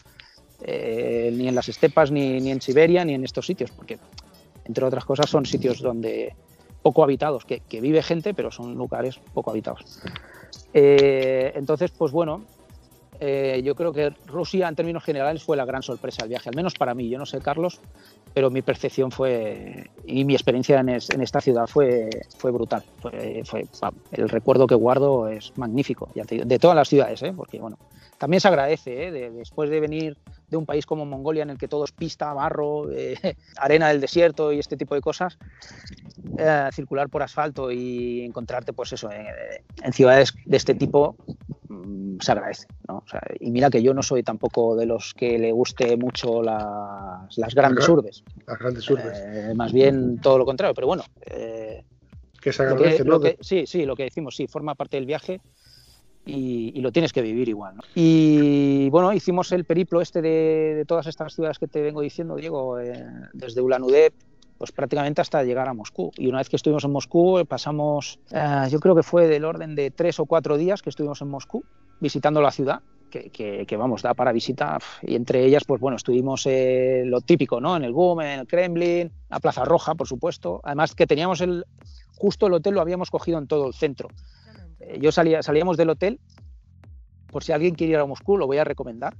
[0.62, 3.98] eh, ni en las estepas, ni, en Siberia, ni en estos sitios, porque,
[4.64, 6.34] entre otras cosas, son sitios donde
[6.80, 10.00] poco habitados, que, vive gente, pero son lugares poco habitados.
[10.72, 12.44] Eh, entonces, pues bueno,
[13.24, 16.56] eh, yo creo que Rusia en términos generales fue la gran sorpresa del viaje, al
[16.56, 17.08] menos para mí.
[17.08, 17.80] Yo no sé, Carlos,
[18.34, 22.82] pero mi percepción fue y mi experiencia en, esta ciudad fue, fue brutal.
[23.00, 23.44] Fue,
[24.10, 27.32] el recuerdo que guardo es magnífico, de todas las ciudades, ¿eh?
[27.36, 27.78] porque bueno,
[28.18, 29.30] también se agradece, ¿eh?
[29.30, 30.16] después de venir
[30.48, 33.16] de un país como Mongolia en el que todo es pista, barro, eh,
[33.56, 35.38] arena del desierto y este tipo de cosas,
[36.72, 41.14] circular por asfalto y encontrarte, pues eso, en, ciudades de este tipo
[42.20, 42.66] se agradece.
[43.40, 47.88] y mira que yo no soy tampoco de los que le guste mucho las, grandes
[47.88, 48.24] urbes.
[48.46, 49.18] Las grandes urbes.
[49.24, 51.04] Eh, más bien todo lo contrario, pero bueno.
[51.24, 53.20] que se agradece, ¿no?
[53.40, 55.40] sí, sí, lo que decimos, sí, forma parte del viaje
[56.24, 57.74] y, lo tienes que vivir igual.
[57.94, 62.78] Y bueno, hicimos el periplo este de, todas estas ciudades que te vengo diciendo, Diego,
[62.78, 64.12] eh, desde Ulan Ude,
[64.62, 66.12] pues prácticamente hasta llegar a Moscú.
[66.16, 69.44] Y una vez que estuvimos en Moscú, eh, pasamos, eh, yo creo que fue del
[69.44, 71.64] orden de tres o cuatro días que estuvimos en Moscú
[71.98, 72.80] visitando la ciudad.
[73.10, 74.80] Que, que, vamos, da para visitar.
[75.02, 77.76] Y entre ellas, pues bueno, estuvimos lo típico, ¿no?
[77.76, 80.60] En el GUM, en el Kremlin, la Plaza Roja, por supuesto.
[80.62, 81.64] Además que teníamos el,
[82.14, 84.10] justo el hotel lo habíamos cogido en todo el centro.
[84.78, 86.20] Eh, yo salía, salíamos del hotel,
[87.32, 89.16] por si alguien quiere ir a Moscú, lo voy a recomendar,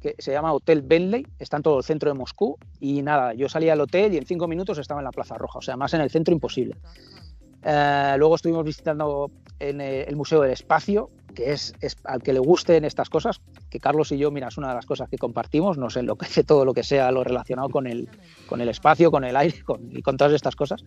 [0.00, 3.48] que se llama Hotel Bentley, está en todo el centro de Moscú, y nada, yo
[3.48, 5.94] salía al hotel y en cinco minutos estaba en la Plaza Roja, o sea, más
[5.94, 6.76] en el centro imposible.
[7.64, 11.74] Eh, luego estuvimos visitando en eh, el Museo del Espacio, que es,
[12.04, 14.86] al que le gusten estas cosas, que Carlos y yo, mira, es una de las
[14.86, 18.08] cosas que compartimos, nos enloquece todo lo que sea lo relacionado con el,
[18.46, 20.84] con el espacio, con el aire y con todas estas cosas.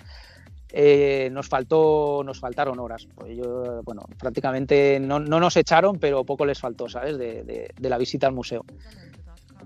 [0.71, 3.07] Eh, nos faltó nos faltaron horas.
[3.15, 8.27] Pues yo, bueno prácticamente no, nos echaron pero poco les faltó sabes de, la visita
[8.27, 8.65] al museo.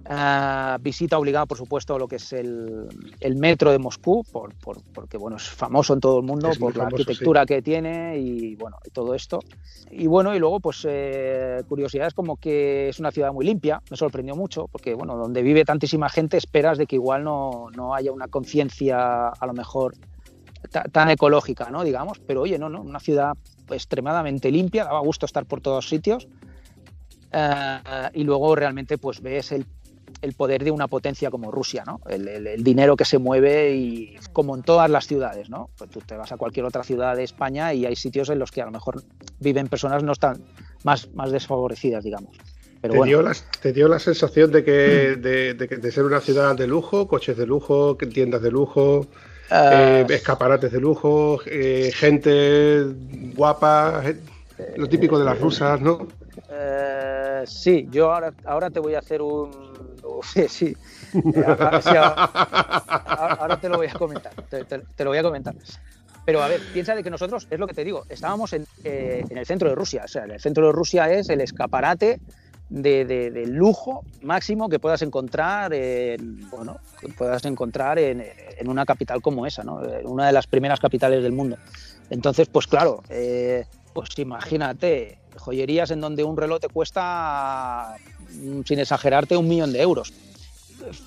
[0.06, 2.88] Ah, visita obligada por supuesto a lo que es el,
[3.36, 4.54] metro de Moscú por,
[4.94, 8.78] porque bueno es famoso en todo el mundo por la arquitectura que tiene y bueno
[8.86, 9.40] y todo esto.
[9.92, 13.82] Y bueno y luego pues eh, curiosidades como que es una ciudad muy limpia.
[13.90, 17.94] Me sorprendió mucho porque bueno donde vive tantísima gente esperas de que igual no, no
[17.94, 19.96] haya una conciencia a lo mejor
[20.92, 21.84] tan ecológica, ¿no?
[21.84, 23.34] Digamos, pero oye, no, no, una ciudad
[23.70, 26.28] extremadamente limpia, daba gusto estar por todos sitios.
[27.32, 27.80] Eh,
[28.14, 29.66] y luego realmente pues ves el,
[30.36, 32.02] poder de una potencia como Rusia, ¿no?
[32.10, 35.70] El, dinero que se mueve y como en todas las ciudades, ¿no?
[35.78, 38.52] Pues tú te vas a cualquier otra ciudad de España y hay sitios en los
[38.52, 39.04] que a lo mejor
[39.40, 40.44] viven personas no están
[40.84, 42.36] más, más desfavorecidas, digamos.
[42.82, 46.56] Pero ¿Te, dio la, ¿Te, dio la, sensación de que, de, de ser una ciudad
[46.56, 49.08] de lujo, coches de lujo, tiendas de lujo?
[49.52, 52.86] Eh, escaparates de lujo, eh, gente
[53.36, 54.04] guapa,
[54.78, 56.08] lo típico de las rusas, ¿no?
[56.52, 59.70] Eh, sí, yo ahora, ahora te voy a hacer un...
[60.22, 60.76] Sí, sí.
[63.06, 65.56] ahora, te lo voy a comentar, te, lo voy a comentar.
[66.26, 69.38] Pero a ver, piensa de que nosotros, es lo que te digo, estábamos en, en
[69.38, 70.02] el centro de Rusia.
[70.04, 72.20] O sea, el centro de Rusia es el escaparate
[72.70, 76.78] de, lujo máximo que puedas encontrar en, bueno,
[77.18, 78.24] puedas encontrar en,
[78.66, 79.82] una capital como esa, ¿no?
[80.04, 81.58] una de las primeras capitales del mundo.
[82.10, 87.96] Entonces, pues claro, eh, pues imagínate, joyerías en donde un reloj te cuesta,
[88.32, 90.14] mm, sin exagerarte, un millón de euros.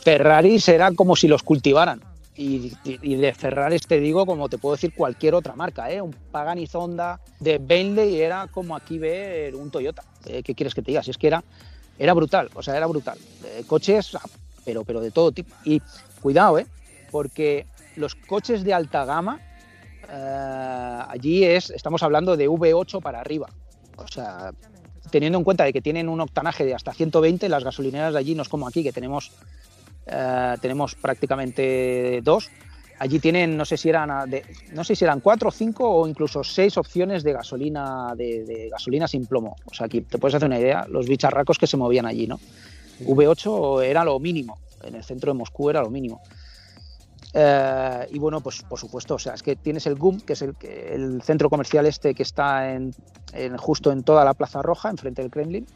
[0.03, 2.01] Ferrari será como si los cultivaran.
[2.35, 6.01] Y, de Ferrari te digo, como te puedo decir cualquier otra marca, ¿eh?
[6.01, 10.03] un Pagani Zonda de Bentley era como aquí ver un Toyota.
[10.25, 11.03] Eh, ¿Qué quieres que te diga?
[11.03, 11.45] Si es que era,
[11.99, 13.19] era brutal, o sea, era brutal.
[13.45, 14.17] Eh, coches,
[14.65, 15.55] pero, pero de todo tipo.
[15.65, 15.83] Y
[16.23, 16.67] cuidado, ¿eh?
[17.11, 17.67] porque
[17.97, 19.41] los coches de alta gama,
[20.09, 23.49] eh, allí es, estamos hablando de V8 para arriba.
[23.97, 24.53] O sea,
[25.11, 28.35] teniendo en cuenta de que tienen un octanaje de hasta 120, las gasolineras de allí
[28.35, 29.31] no es como aquí, que tenemos
[30.07, 32.51] eh, tenemos prácticamente dos.
[32.99, 34.31] Allí tienen, no sé si eran,
[34.73, 39.27] no sé si eran cuatro, cinco o incluso seis opciones de gasolina, de, gasolina sin
[39.27, 39.57] plomo.
[39.65, 42.39] O sea, aquí te puedes hacer una idea, los bicharracos que se movían allí, ¿no?
[43.01, 46.21] V8 era lo mínimo, en el centro de Moscú era lo mínimo.
[47.35, 50.43] Eh, y bueno, pues por supuesto, o sea, es que tienes el GUM, que es
[50.43, 52.95] el, el centro comercial este que está en,
[53.57, 55.67] justo en toda la Plaza Roja, enfrente del Kremlin,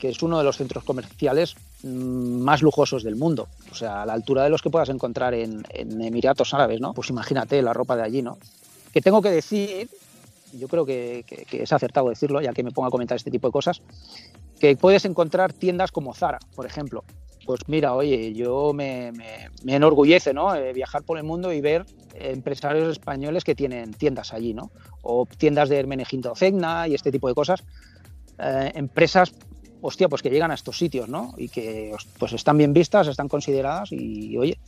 [0.00, 3.46] que es uno de los centros comerciales mm, más lujosos del mundo.
[3.70, 6.94] O sea, a la altura de los que puedas encontrar en, Emiratos Árabes, ¿no?
[6.94, 8.38] Pues imagínate la ropa de allí, ¿no?
[8.92, 9.88] Que tengo que decir,
[10.54, 13.52] yo creo que, es acertado decirlo, ya que me pongo a comentar este tipo de
[13.52, 13.82] cosas,
[14.58, 17.04] que puedes encontrar tiendas como Zara, por ejemplo.
[17.46, 19.12] Pues mira, oye, yo me,
[19.66, 20.54] enorgullece, ¿no?
[20.54, 21.84] Eh, viajar por el mundo y ver
[22.14, 24.70] empresarios españoles que tienen tiendas allí, ¿no?
[25.02, 27.64] O tiendas de Hermenegildo Cegna y este tipo de cosas.
[28.38, 29.32] Eh, empresas
[29.82, 31.34] hostia, pues que llegan a estos sitios, ¿no?
[31.36, 34.58] Y que pues están bien vistas, están consideradas y, oye,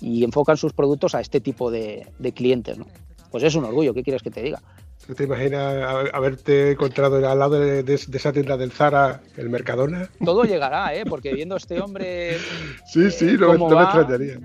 [0.00, 2.86] y enfocan sus productos a este tipo de, clientes, ¿no?
[3.30, 4.62] Pues es un orgullo, ¿qué quieres que te diga?
[5.06, 10.08] ¿Tú te imaginas haberte encontrado al lado de, esa tienda del Zara, el Mercadona?
[10.24, 11.04] Todo llegará, ¿eh?
[11.06, 12.38] Porque viendo a este hombre.
[12.86, 14.38] Sí, sí, no, me extrañaría.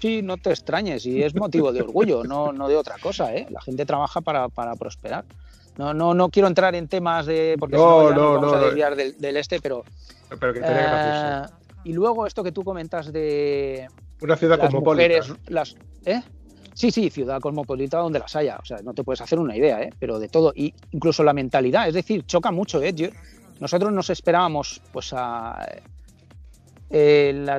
[0.00, 3.46] sí, no te extrañes, y es motivo de orgullo, no, no de otra cosa, ¿eh?
[3.50, 4.48] La gente trabaja para,
[4.78, 5.24] prosperar.
[5.76, 7.56] No, no, no quiero entrar en temas de.
[7.58, 9.84] Porque no, no, vamos a desviar del, este, pero.
[10.40, 11.42] Pero que eh,
[11.84, 13.86] Y luego esto que tú comentas de.
[14.20, 16.22] Una ciudad como mujeres, las, ¿eh?
[16.72, 18.58] Sí, sí, ciudad cosmopolita donde las haya.
[18.60, 19.90] O sea, no te puedes hacer una idea, ¿eh?
[19.98, 20.52] Pero de todo.
[20.54, 22.94] Y incluso la mentalidad, es decir, choca mucho, ¿eh?
[23.60, 25.66] nosotros nos esperábamos, pues, a.
[26.88, 27.58] Eh, la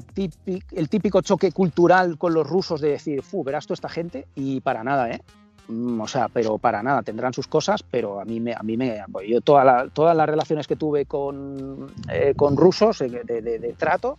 [0.71, 4.61] el típico choque cultural con los rusos de decir, fu, verás tú esta gente, y
[4.61, 5.21] para nada, ¿eh?
[5.67, 8.77] Mm, o sea, pero para nada, tendrán sus cosas, pero a mí me, a mí
[8.77, 14.17] me, yo todas las relaciones que tuve con, eh, con rusos de, de, trato,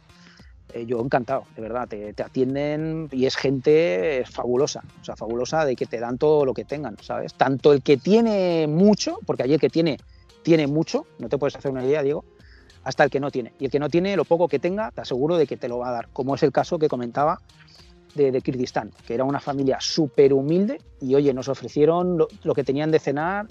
[0.75, 5.75] eh, yo encantado, de verdad, te, atienden y es gente fabulosa, o sea, fabulosa de
[5.75, 7.33] que te dan todo lo que tengan, ¿sabes?
[7.33, 9.97] Tanto el que tiene mucho, porque allí el que tiene,
[10.43, 12.25] tiene mucho, no te puedes hacer una idea, Diego,
[12.85, 13.55] hasta el que no tiene.
[13.59, 15.79] Y el que no tiene, lo poco que tenga, te aseguro de que te lo
[15.79, 17.41] va a dar, como es el caso que comentaba
[18.19, 22.65] de, de Kirguistán, que era una familia súper humilde y oye, nos ofrecieron lo, que
[22.65, 23.47] tenían de cenar,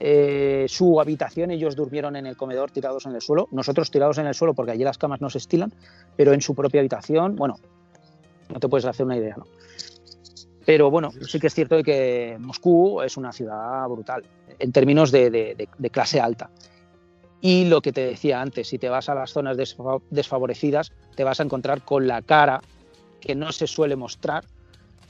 [0.00, 4.26] eh, su habitación, ellos durmieron en el comedor tirados en el suelo, nosotros tirados en
[4.26, 5.72] el suelo porque allí las camas no se estilan,
[6.16, 7.56] pero en su propia habitación, bueno,
[8.52, 9.44] no te puedes hacer una idea, ¿no?
[10.64, 14.22] Pero bueno, sí que es cierto que Moscú es una ciudad brutal
[14.58, 16.50] en términos de, clase alta.
[17.40, 19.56] Y lo que te decía antes, si te vas a las zonas
[20.10, 22.60] desfavorecidas, te vas a encontrar con la cara
[23.22, 24.44] que no se suele mostrar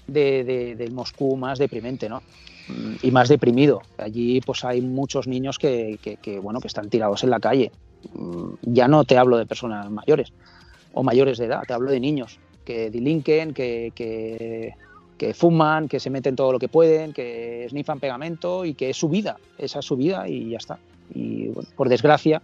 [0.06, 2.22] de, del Moscú más deprimente, ¿no?
[3.02, 3.82] Y más deprimido.
[3.98, 5.98] Allí pues hay muchos niños que,
[6.42, 7.72] bueno, que están tirados en la calle.
[8.14, 10.32] Mm, ya no te hablo de personas mayores
[10.92, 16.10] o mayores de edad, te hablo de niños que delinquen, que, que, fuman, que se
[16.10, 19.84] meten todo lo que pueden, que snifan pegamento y que es su vida, esa es
[19.84, 20.78] su vida y ya está.
[21.14, 22.42] Y por desgracia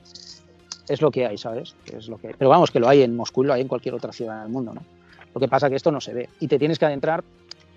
[0.88, 1.74] es lo que hay, ¿sabes?
[1.92, 2.34] Es lo que...
[2.38, 4.50] Pero vamos, que lo hay en Moscú y lo hay en cualquier otra ciudad del
[4.50, 4.82] mundo, ¿no?
[5.38, 7.22] Lo que pasa es que esto no se ve y te tienes que adentrar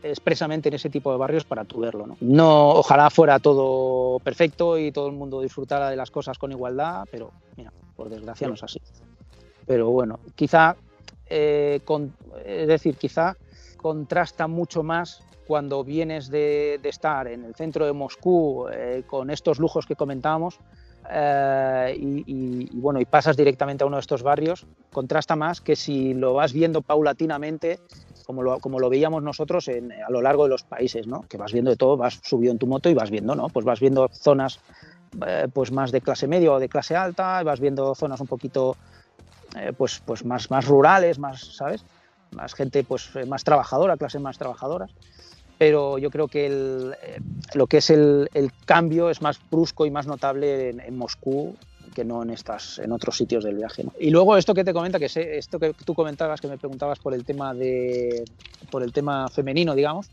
[0.02, 2.08] expresamente en ese tipo de barrios para tú verlo.
[2.08, 2.18] ¿no?
[2.20, 7.06] no, ojalá fuera todo perfecto y todo el mundo disfrutara de las cosas con igualdad,
[7.12, 8.82] pero mira, por desgracia no es así.
[9.68, 10.76] Pero bueno, quizá,
[11.28, 11.80] eh,
[12.44, 13.38] es decir, quizá
[13.78, 19.60] contrasta mucho más cuando vienes de, estar en el centro de Moscú eh, con estos
[19.60, 20.58] lujos que comentábamos
[21.10, 26.14] eh, y, bueno, y pasas directamente a uno de estos barrios, contrasta más que si
[26.14, 27.80] lo vas viendo paulatinamente,
[28.26, 31.24] como lo, como lo veíamos nosotros a lo largo de los países, ¿no?
[31.24, 33.50] Que vas viendo de todo, vas subido en tu moto y vas viendo, ¿no?
[33.50, 34.60] Pues vas viendo zonas
[35.26, 38.78] eh, pues más de clase media o de clase alta, vas viendo zonas un poquito
[39.58, 41.84] eh, pues, pues más, más rurales, más, ¿sabes?
[42.32, 44.92] Más gente pues más trabajadora, clases más trabajadoras
[45.62, 47.20] pero yo creo que eh,
[47.54, 48.28] lo que es el,
[48.66, 51.56] cambio es más brusco y más notable en, Moscú
[51.94, 54.98] que no en estas en otros sitios del viaje y luego esto que te comenta
[54.98, 58.26] que sé, esto que tú comentabas que me preguntabas por el tema de
[58.72, 60.10] por el tema femenino digamos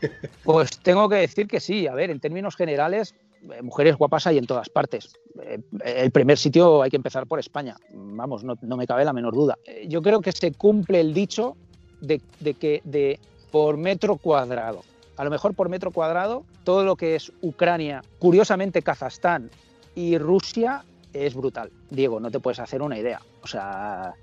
[0.44, 3.12] pues tengo que decir que sí a ver en términos generales
[3.50, 5.16] eh, mujeres guapas hay en todas partes.
[5.42, 7.74] Eh, el primer sitio hay que empezar por España.
[7.92, 9.58] Vamos no, me cabe la menor duda.
[9.88, 11.56] Yo creo que se cumple el dicho
[12.00, 13.18] de, de que de
[13.50, 14.84] por metro cuadrado
[15.22, 19.52] a lo mejor por metro cuadrado, todo lo que es Ucrania, curiosamente Kazajstán
[19.94, 21.70] y Rusia es brutal.
[21.90, 23.20] Diego, no te puedes hacer una idea.
[23.40, 24.14] O sea,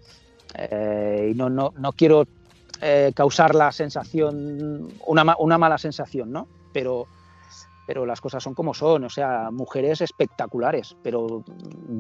[0.56, 2.28] eh, no, no, no, quiero
[2.82, 6.50] eh, causar la sensación, una, una mala sensación, ¿no?
[6.74, 7.08] Pero
[7.90, 11.44] pero las cosas son como son, o sea, mujeres espectaculares, pero,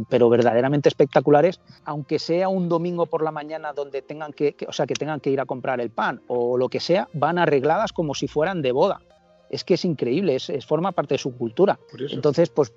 [0.08, 4.86] pero verdaderamente espectaculares, aunque sea un domingo por la mañana donde tengan que, o sea,
[4.86, 8.14] que tengan que ir a comprar el pan o lo que sea, van arregladas como
[8.14, 9.02] si fueran de boda.
[9.50, 11.80] Es que es increíble, es, forma parte de su cultura.
[12.12, 12.72] Entonces, pues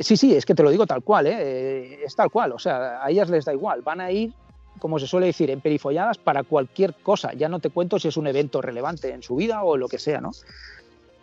[0.00, 2.02] sí, sí, es que te lo digo tal cual, ¿eh?
[2.04, 4.34] es tal cual, o sea, a ellas les da igual, van a ir
[4.78, 7.32] como se suele decir, en perifolladas para cualquier cosa.
[7.34, 9.98] Ya no te cuento si es un evento relevante en su vida o lo que
[9.98, 10.30] sea, ¿no?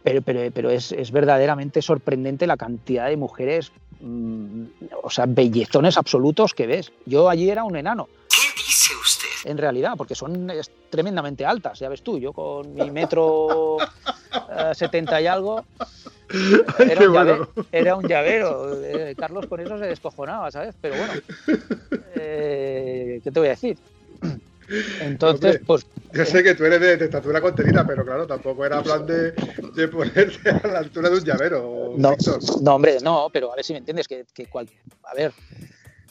[0.05, 4.63] Pero, pero, pero es, es, verdaderamente sorprendente la cantidad de mujeres, mm,
[5.01, 6.91] o sea, bellezones absolutos que ves.
[7.07, 8.07] Yo allí era un enano.
[8.29, 9.49] ¿Qué dice usted?
[9.49, 10.51] En realidad, porque son
[10.91, 15.65] tremendamente altas, ya ves tú, yo con mi metro eh, setenta y algo.
[16.79, 20.73] Era un, llavero, era un, llavero, eh, Carlos con eso se descojonaba, ¿sabes?
[20.81, 21.13] Pero bueno,
[22.15, 23.77] eh, ¿qué te voy a decir?
[25.01, 25.85] Entonces, pues.
[26.15, 29.87] Yo sé que tú eres de, estatura contenida, pero claro, tampoco era plan de, de,
[29.89, 31.93] ponerte a la altura de un llavero.
[31.97, 32.15] No,
[32.61, 34.69] no, hombre, no, pero a ver si me entiendes, que, que cual,
[35.03, 35.33] a ver,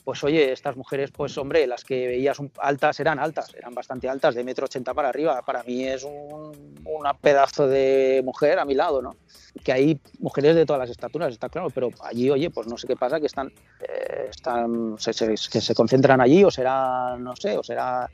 [0.05, 4.34] pues oye, estas mujeres, pues hombre, las que veías altas eran altas, eran bastante altas,
[4.34, 5.40] de metro ochenta para arriba.
[5.40, 9.16] Para mí es un una pedazo de mujer a mi lado, ¿no?
[9.62, 12.86] Que hay mujeres de todas las estaturas, está claro, pero allí, oye, pues no sé
[12.86, 13.50] qué pasa, que están,
[13.80, 18.11] eh, están se, que se concentran allí, o será, no sé, o será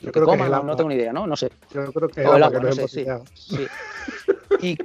[0.00, 1.26] yo creo que no, tengo ni idea, ¿no?
[1.26, 1.50] No sé.
[1.72, 3.66] Yo creo que, es no sé, sí, sí.
[4.62, 4.76] Y,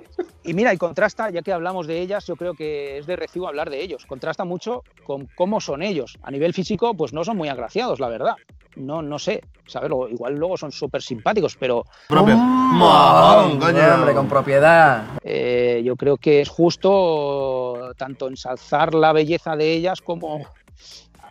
[0.43, 3.47] y, mira, y contrasta, ya que hablamos de ellas, yo creo que es de recibo
[3.47, 4.05] hablar de ellos.
[4.05, 6.17] Contrasta mucho con cómo son ellos.
[6.21, 8.35] A nivel físico, pues no son muy agraciados, la verdad.
[8.75, 9.89] No, no sé, ¿sabes?
[10.11, 11.85] Igual luego son súper simpáticos, pero...
[12.07, 12.35] Propio.
[12.35, 15.03] hombre, con propiedad.
[15.23, 20.45] Eh, yo creo que es justo tanto ensalzar la belleza de ellas como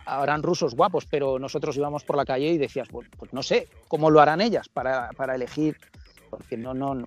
[0.05, 3.67] habrán rusos guapos, pero nosotros íbamos por la calle y decías, pues, pues no sé,
[3.87, 5.77] ¿cómo lo harán ellas para, para, elegir?
[6.29, 7.03] Porque no, no,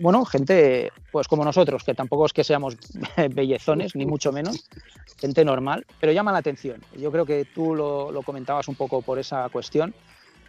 [0.00, 2.76] bueno, gente pues como nosotros, que tampoco es que seamos
[3.30, 4.68] bellezones, ni mucho menos,
[5.18, 6.82] gente normal, pero llama la atención.
[6.96, 9.94] Yo creo que tú lo, lo comentabas un poco por esa cuestión.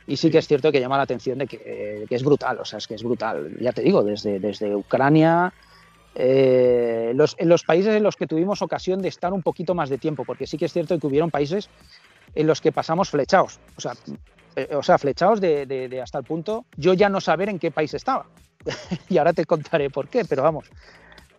[0.08, 2.66] Y sí que es cierto que llama la atención de que, que, es brutal, o
[2.66, 3.56] sea, es que es brutal.
[3.62, 5.54] Ya te digo, desde, desde Ucrania,
[6.16, 9.90] eh, los, en los países en los que tuvimos ocasión de estar un poquito más
[9.90, 11.70] de tiempo, porque sí que es cierto que hubieron países
[12.36, 13.94] en los que pasamos flechados, o sea,
[14.56, 17.94] eh, o sea flechados de, hasta el punto yo ya no saber en qué país
[17.94, 18.26] estaba.
[19.10, 20.66] y ahora te contaré por qué, pero vamos,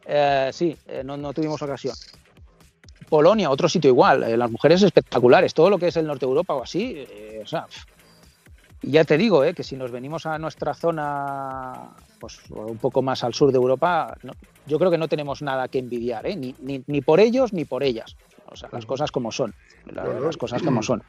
[0.07, 1.95] eh, sí, no, no, tuvimos ocasión.
[3.09, 6.55] Polonia, otro sitio igual, las mujeres espectaculares, todo lo que es el norte de Europa
[6.55, 7.07] o así,
[7.43, 7.67] o sea,
[8.83, 13.35] ya te digo, que si nos venimos a nuestra zona pues un poco más al
[13.35, 14.17] sur de Europa,
[14.67, 16.37] yo creo que no tenemos nada que envidiar, ¿eh?
[16.37, 18.17] ni, ni, por ellos ni por ellas.
[18.47, 19.55] O sea, las cosas como son,
[19.87, 21.03] las cosas como son.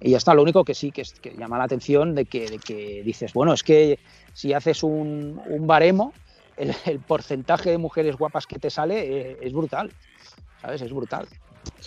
[0.00, 2.58] Y ya está, lo único que sí que, que llama la atención de que, de
[2.58, 3.98] que, dices, bueno, es que
[4.34, 6.12] si haces un, un baremo,
[6.56, 9.90] el, porcentaje de mujeres guapas que te sale eh, es brutal,
[10.60, 10.82] ¿sabes?
[10.82, 11.26] Es brutal.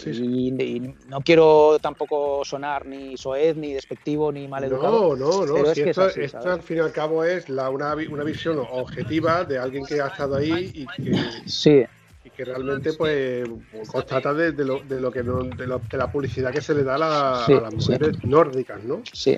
[0.05, 5.15] Y, no quiero tampoco sonar ni soez, ni despectivo, ni maleducado.
[5.15, 5.71] No, no, no.
[5.71, 6.03] esto,
[6.51, 10.07] al fin y al cabo es la, una, una, visión objetiva de alguien que ha
[10.07, 11.15] estado ahí y que,
[11.45, 11.83] sí.
[12.23, 13.47] y que realmente pues
[13.87, 17.49] constata de, lo, de lo que de, la publicidad que se le da a, a
[17.49, 19.01] las mujeres nórdicas, ¿no?
[19.11, 19.37] Sí.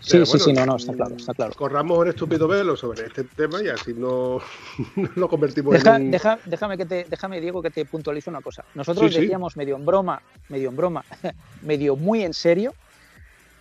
[0.00, 1.52] Sí, sí, sí, no, no, está claro, está claro.
[1.54, 4.40] Corramos un estúpido velo sobre este tema y así no
[5.16, 8.64] lo convertimos en déjame, que te, déjame, Diego, que te puntualice una cosa.
[8.74, 11.04] Nosotros decíamos medio en broma, medio en broma,
[11.62, 12.74] medio muy en serio,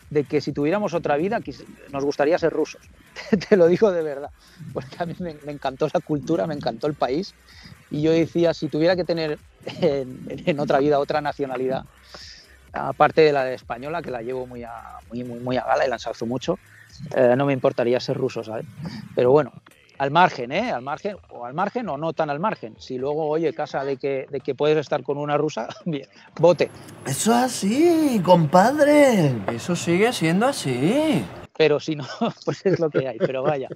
[0.10, 1.40] de que si tuviéramos otra vida
[1.92, 2.82] nos gustaría ser rusos.
[3.50, 4.30] te lo digo de verdad,
[4.74, 7.34] porque a mí me, encantó la cultura, me encantó el país.
[7.92, 9.38] Y yo decía, si tuviera que tener
[9.82, 11.86] en otra vida otra nacionalidad,
[12.76, 15.86] aparte de la de española, que la llevo muy a, muy, muy, muy a gala
[15.86, 16.60] y la ensalzo mucho,
[17.16, 18.66] eh, no me importaría ser ruso, ¿sabes?
[19.16, 19.52] Pero bueno,
[19.98, 20.72] al margen, ¿eh?
[20.72, 22.76] Al margen, o al margen o no tan al margen.
[22.80, 26.08] Si luego, oye, casa de que, de que puedes estar con una rusa, bien,
[26.40, 26.70] vote.
[27.06, 29.34] Eso es así, compadre.
[29.54, 31.24] Eso sigue siendo así.
[31.58, 32.06] Pero si no,
[32.46, 33.70] pues es lo que hay, pero vaya.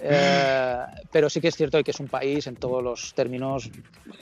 [0.00, 0.78] Eh,
[1.12, 3.70] pero sí que es cierto que es un país en todos los términos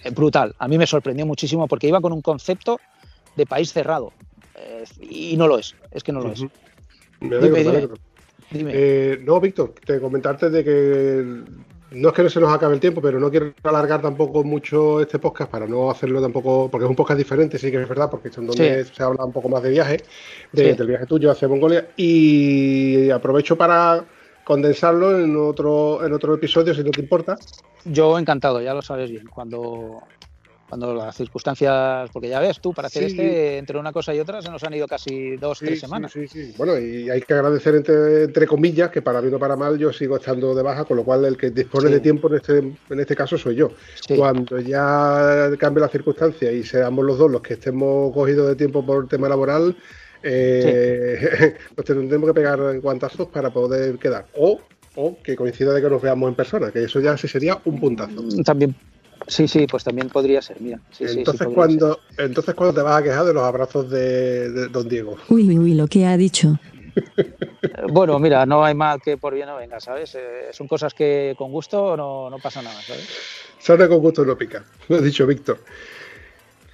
[0.02, 0.54] eh, brutal.
[0.58, 2.78] A mí me sorprendió muchísimo porque iba con un concepto
[3.36, 4.12] de país cerrado.
[4.56, 6.44] Eh, y no lo es, es que no lo es.
[7.20, 7.94] Me alegro,
[8.52, 11.44] eh, no, Víctor, te comentarte de que
[11.90, 15.00] no es que no se nos acabe el tiempo, pero no quiero alargar tampoco mucho
[15.00, 18.10] este podcast para no hacerlo tampoco, porque es un podcast diferente, sí que es verdad,
[18.10, 20.02] porque es donde se habla un poco más de viaje,
[20.52, 24.04] del viaje tuyo hacia Mongolia, y aprovecho para
[24.44, 27.36] condensarlo en otro, en otro episodio, si no te importa.
[27.84, 29.26] Yo encantado, ya lo sabes bien.
[29.26, 30.02] Cuando,
[30.68, 34.40] cuando las circunstancias, porque ya ves tú, para hacer este, entre una cosa y otra,
[34.40, 36.12] se nos han ido casi dos, tres semanas.
[36.12, 39.56] Sí, sí, Bueno, y hay que agradecer entre, entre comillas que para bien o para
[39.56, 42.36] mal yo sigo estando de baja, con lo cual el que dispone de tiempo en
[42.36, 43.70] este, en este caso soy yo.
[44.16, 48.84] Cuando ya cambie la circunstancia y seamos los dos los que estemos cogidos de tiempo
[48.84, 49.76] por tema laboral,
[50.22, 54.26] eh, pues tendremos que pegar guantazos para poder quedar.
[54.36, 54.60] O,
[54.96, 57.78] o que coincida de que nos veamos en persona, que eso ya sí sería un
[57.78, 58.22] puntazo.
[58.44, 58.74] También
[59.26, 60.80] Sí, sí, pues también podría ser, mira.
[60.98, 65.16] entonces, cuando, entonces, cuando te vas a quejar de los abrazos de, don Diego?
[65.28, 66.58] Uy, uy, uy, lo que ha dicho.
[67.90, 70.14] bueno, mira, no hay mal que por bien no venga, ¿sabes?
[70.14, 73.08] Eh, son cosas que con gusto no, no pasa nada, ¿sabes?
[73.58, 75.58] Sale con gusto no pica, lo ha dicho Víctor.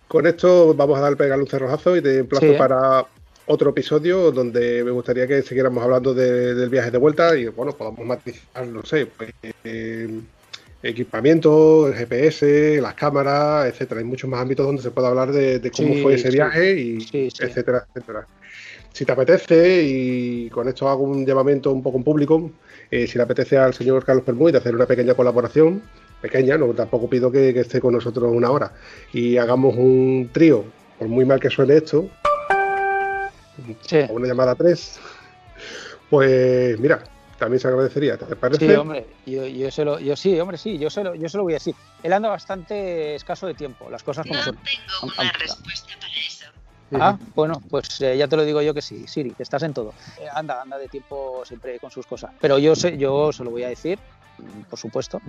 [0.08, 2.58] Con esto vamos a dar pegar un cerrojazo y te emplazo ¿eh?
[2.58, 3.06] para
[3.46, 8.04] otro episodio donde me gustaría que siguiéramos hablando del viaje de vuelta y bueno, podamos
[8.04, 9.30] matizar, no sé, pues,
[9.64, 10.20] eh,
[10.82, 14.00] equipamiento, el GPS, las cámaras, etcétera.
[14.00, 17.86] Hay muchos más ámbitos donde se puede hablar de, cómo fue ese viaje y etcétera,
[17.88, 18.26] etcétera.
[18.92, 22.50] Si te apetece, y con esto hago un llamamiento un poco en público,
[22.90, 25.82] eh, si le apetece al señor Carlos Permuy de hacer una pequeña colaboración,
[26.20, 28.72] pequeña, no tampoco pido que, que esté con nosotros una hora,
[29.12, 30.64] y hagamos un trío,
[30.98, 32.08] por muy mal que suene esto,
[34.08, 35.00] o una llamada 3,
[36.10, 37.04] pues mira,
[37.40, 38.66] también se agradecería, ¿te parece?
[38.66, 41.38] Sí, hombre, yo, yo, se lo, yo sí, hombre, sí, yo se, lo, yo se
[41.38, 41.74] lo voy a decir.
[42.02, 44.56] Él anda bastante escaso de tiempo, las cosas como No son.
[44.56, 46.44] tengo Am- una respuesta para eso.
[46.92, 49.72] Ah, bueno, pues eh, ya te lo digo yo que sí, Siri, que estás en
[49.72, 49.94] todo.
[50.20, 52.30] Eh, anda, anda de tiempo siempre con sus cosas.
[52.40, 53.98] Pero yo sé, yo se lo voy a decir,
[54.38, 55.22] mm, por supuesto.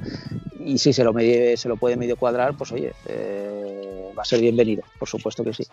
[0.60, 4.26] Y si se lo, medio- se lo puede medio cuadrar, pues oye, eh, va a
[4.26, 5.64] ser bienvenido, por supuesto que sí.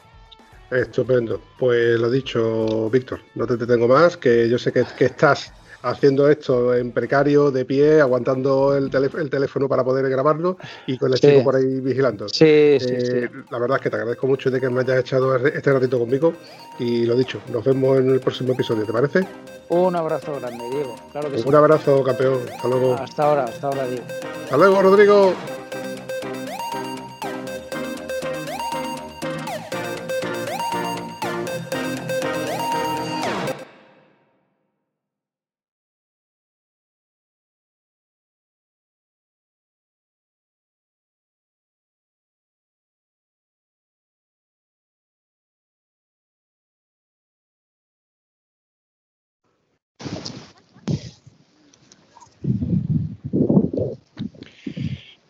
[0.70, 1.41] Estupendo.
[1.59, 5.51] Pues lo dicho, Víctor, no te detengo más, que yo sé que, que estás
[5.83, 10.57] haciendo esto en precario, de pie, aguantando el, telé- el teléfono para poder grabarlo
[10.87, 11.29] y con el Sí.
[11.29, 12.29] chico por ahí vigilando.
[12.29, 13.39] Sí, sí, Eh, sí.
[13.51, 16.33] La verdad es que te agradezco mucho de que me hayas echado este ratito conmigo
[16.79, 19.26] y lo dicho, nos vemos en el próximo episodio, ¿te parece?
[19.68, 20.95] Un abrazo grande, Diego.
[21.12, 21.45] Claro que sí.
[21.47, 22.41] Un abrazo, campeón.
[22.55, 22.95] Hasta luego.
[22.95, 24.05] Hasta ahora, hasta ahora, Diego.
[24.45, 25.35] Hasta luego, Rodrigo.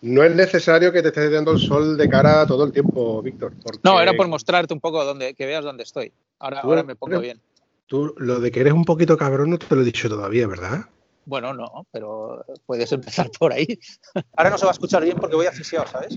[0.09, 3.53] No es necesario que te estés dando el sol de cara todo el tiempo, Víctor.
[3.63, 6.13] porque No, era por mostrarte un poco dónde, que veas dónde estoy.
[6.39, 7.41] Ahora, me pongo bien.
[7.87, 10.81] Tú, lo de que eres un poquito cabrón no te lo he dicho todavía, ¿verdad?
[11.25, 13.67] Bueno, no, pero puedes empezar por ahí.
[14.37, 16.17] Ahora no se va a escuchar bien porque voy asfixiado, ¿sabes?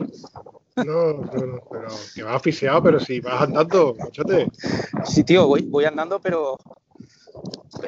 [0.77, 4.47] No, no, no, pero que vas asfixiado, pero si vas andando, machote.
[5.05, 6.57] Sí, tío, voy, voy andando, pero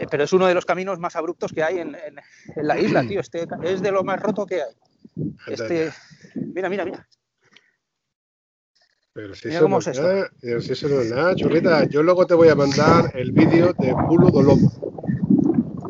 [0.10, 2.20] pero es uno de los caminos más abruptos que hay en, en-
[2.56, 3.20] en la isla, tío.
[3.20, 4.72] Este es de lo más roto que hay.
[5.48, 5.92] Este,
[6.36, 7.08] mira, mira, mira.
[9.14, 10.08] Pero si Mira eso no es es esto.
[10.08, 11.84] nada, pero si eso no es nada, churrita.
[11.86, 14.93] Yo luego te voy a mandar el vídeo de Pulo do Lobo.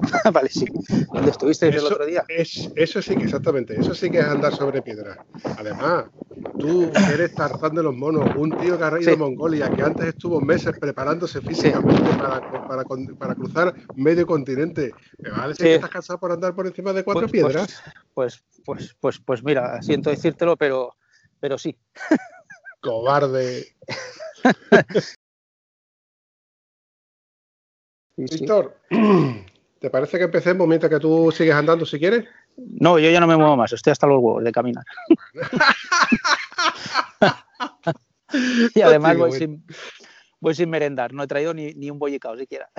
[0.34, 0.66] vale, sí.
[1.14, 2.24] ¿Dónde estuvisteis el Eso otro día?
[2.28, 5.26] Es, eso sí que, exactamente, eso sí que es andar sobre piedra.
[5.58, 6.06] Además,
[6.60, 9.12] tú eres Tarzán de los monos, un tío que ha ido Sí.
[9.12, 12.84] a Mongolia, que antes estuvo meses preparándose físicamente para,
[13.18, 14.94] para, cruzar medio continente.
[15.20, 15.64] ¿Me decir Sí.
[15.64, 17.84] que estás cansado por andar por encima de cuatro Pues- piedras?
[18.14, 20.96] Pues, pues, pues, pues mira, siento decírtelo, pero,
[21.40, 21.78] pero sí.
[22.82, 23.76] Cobarde.
[28.16, 28.46] Sí, sí.
[29.84, 32.24] ¿Te parece que empecemos mientras que tú sigues andando si quieres?
[32.56, 34.86] No, yo ya no me muevo más, estoy hasta los huevos de caminar.
[38.76, 39.66] y además voy sin,
[40.40, 42.70] voy sin merendar, no he traído ni, ni un bollicao siquiera.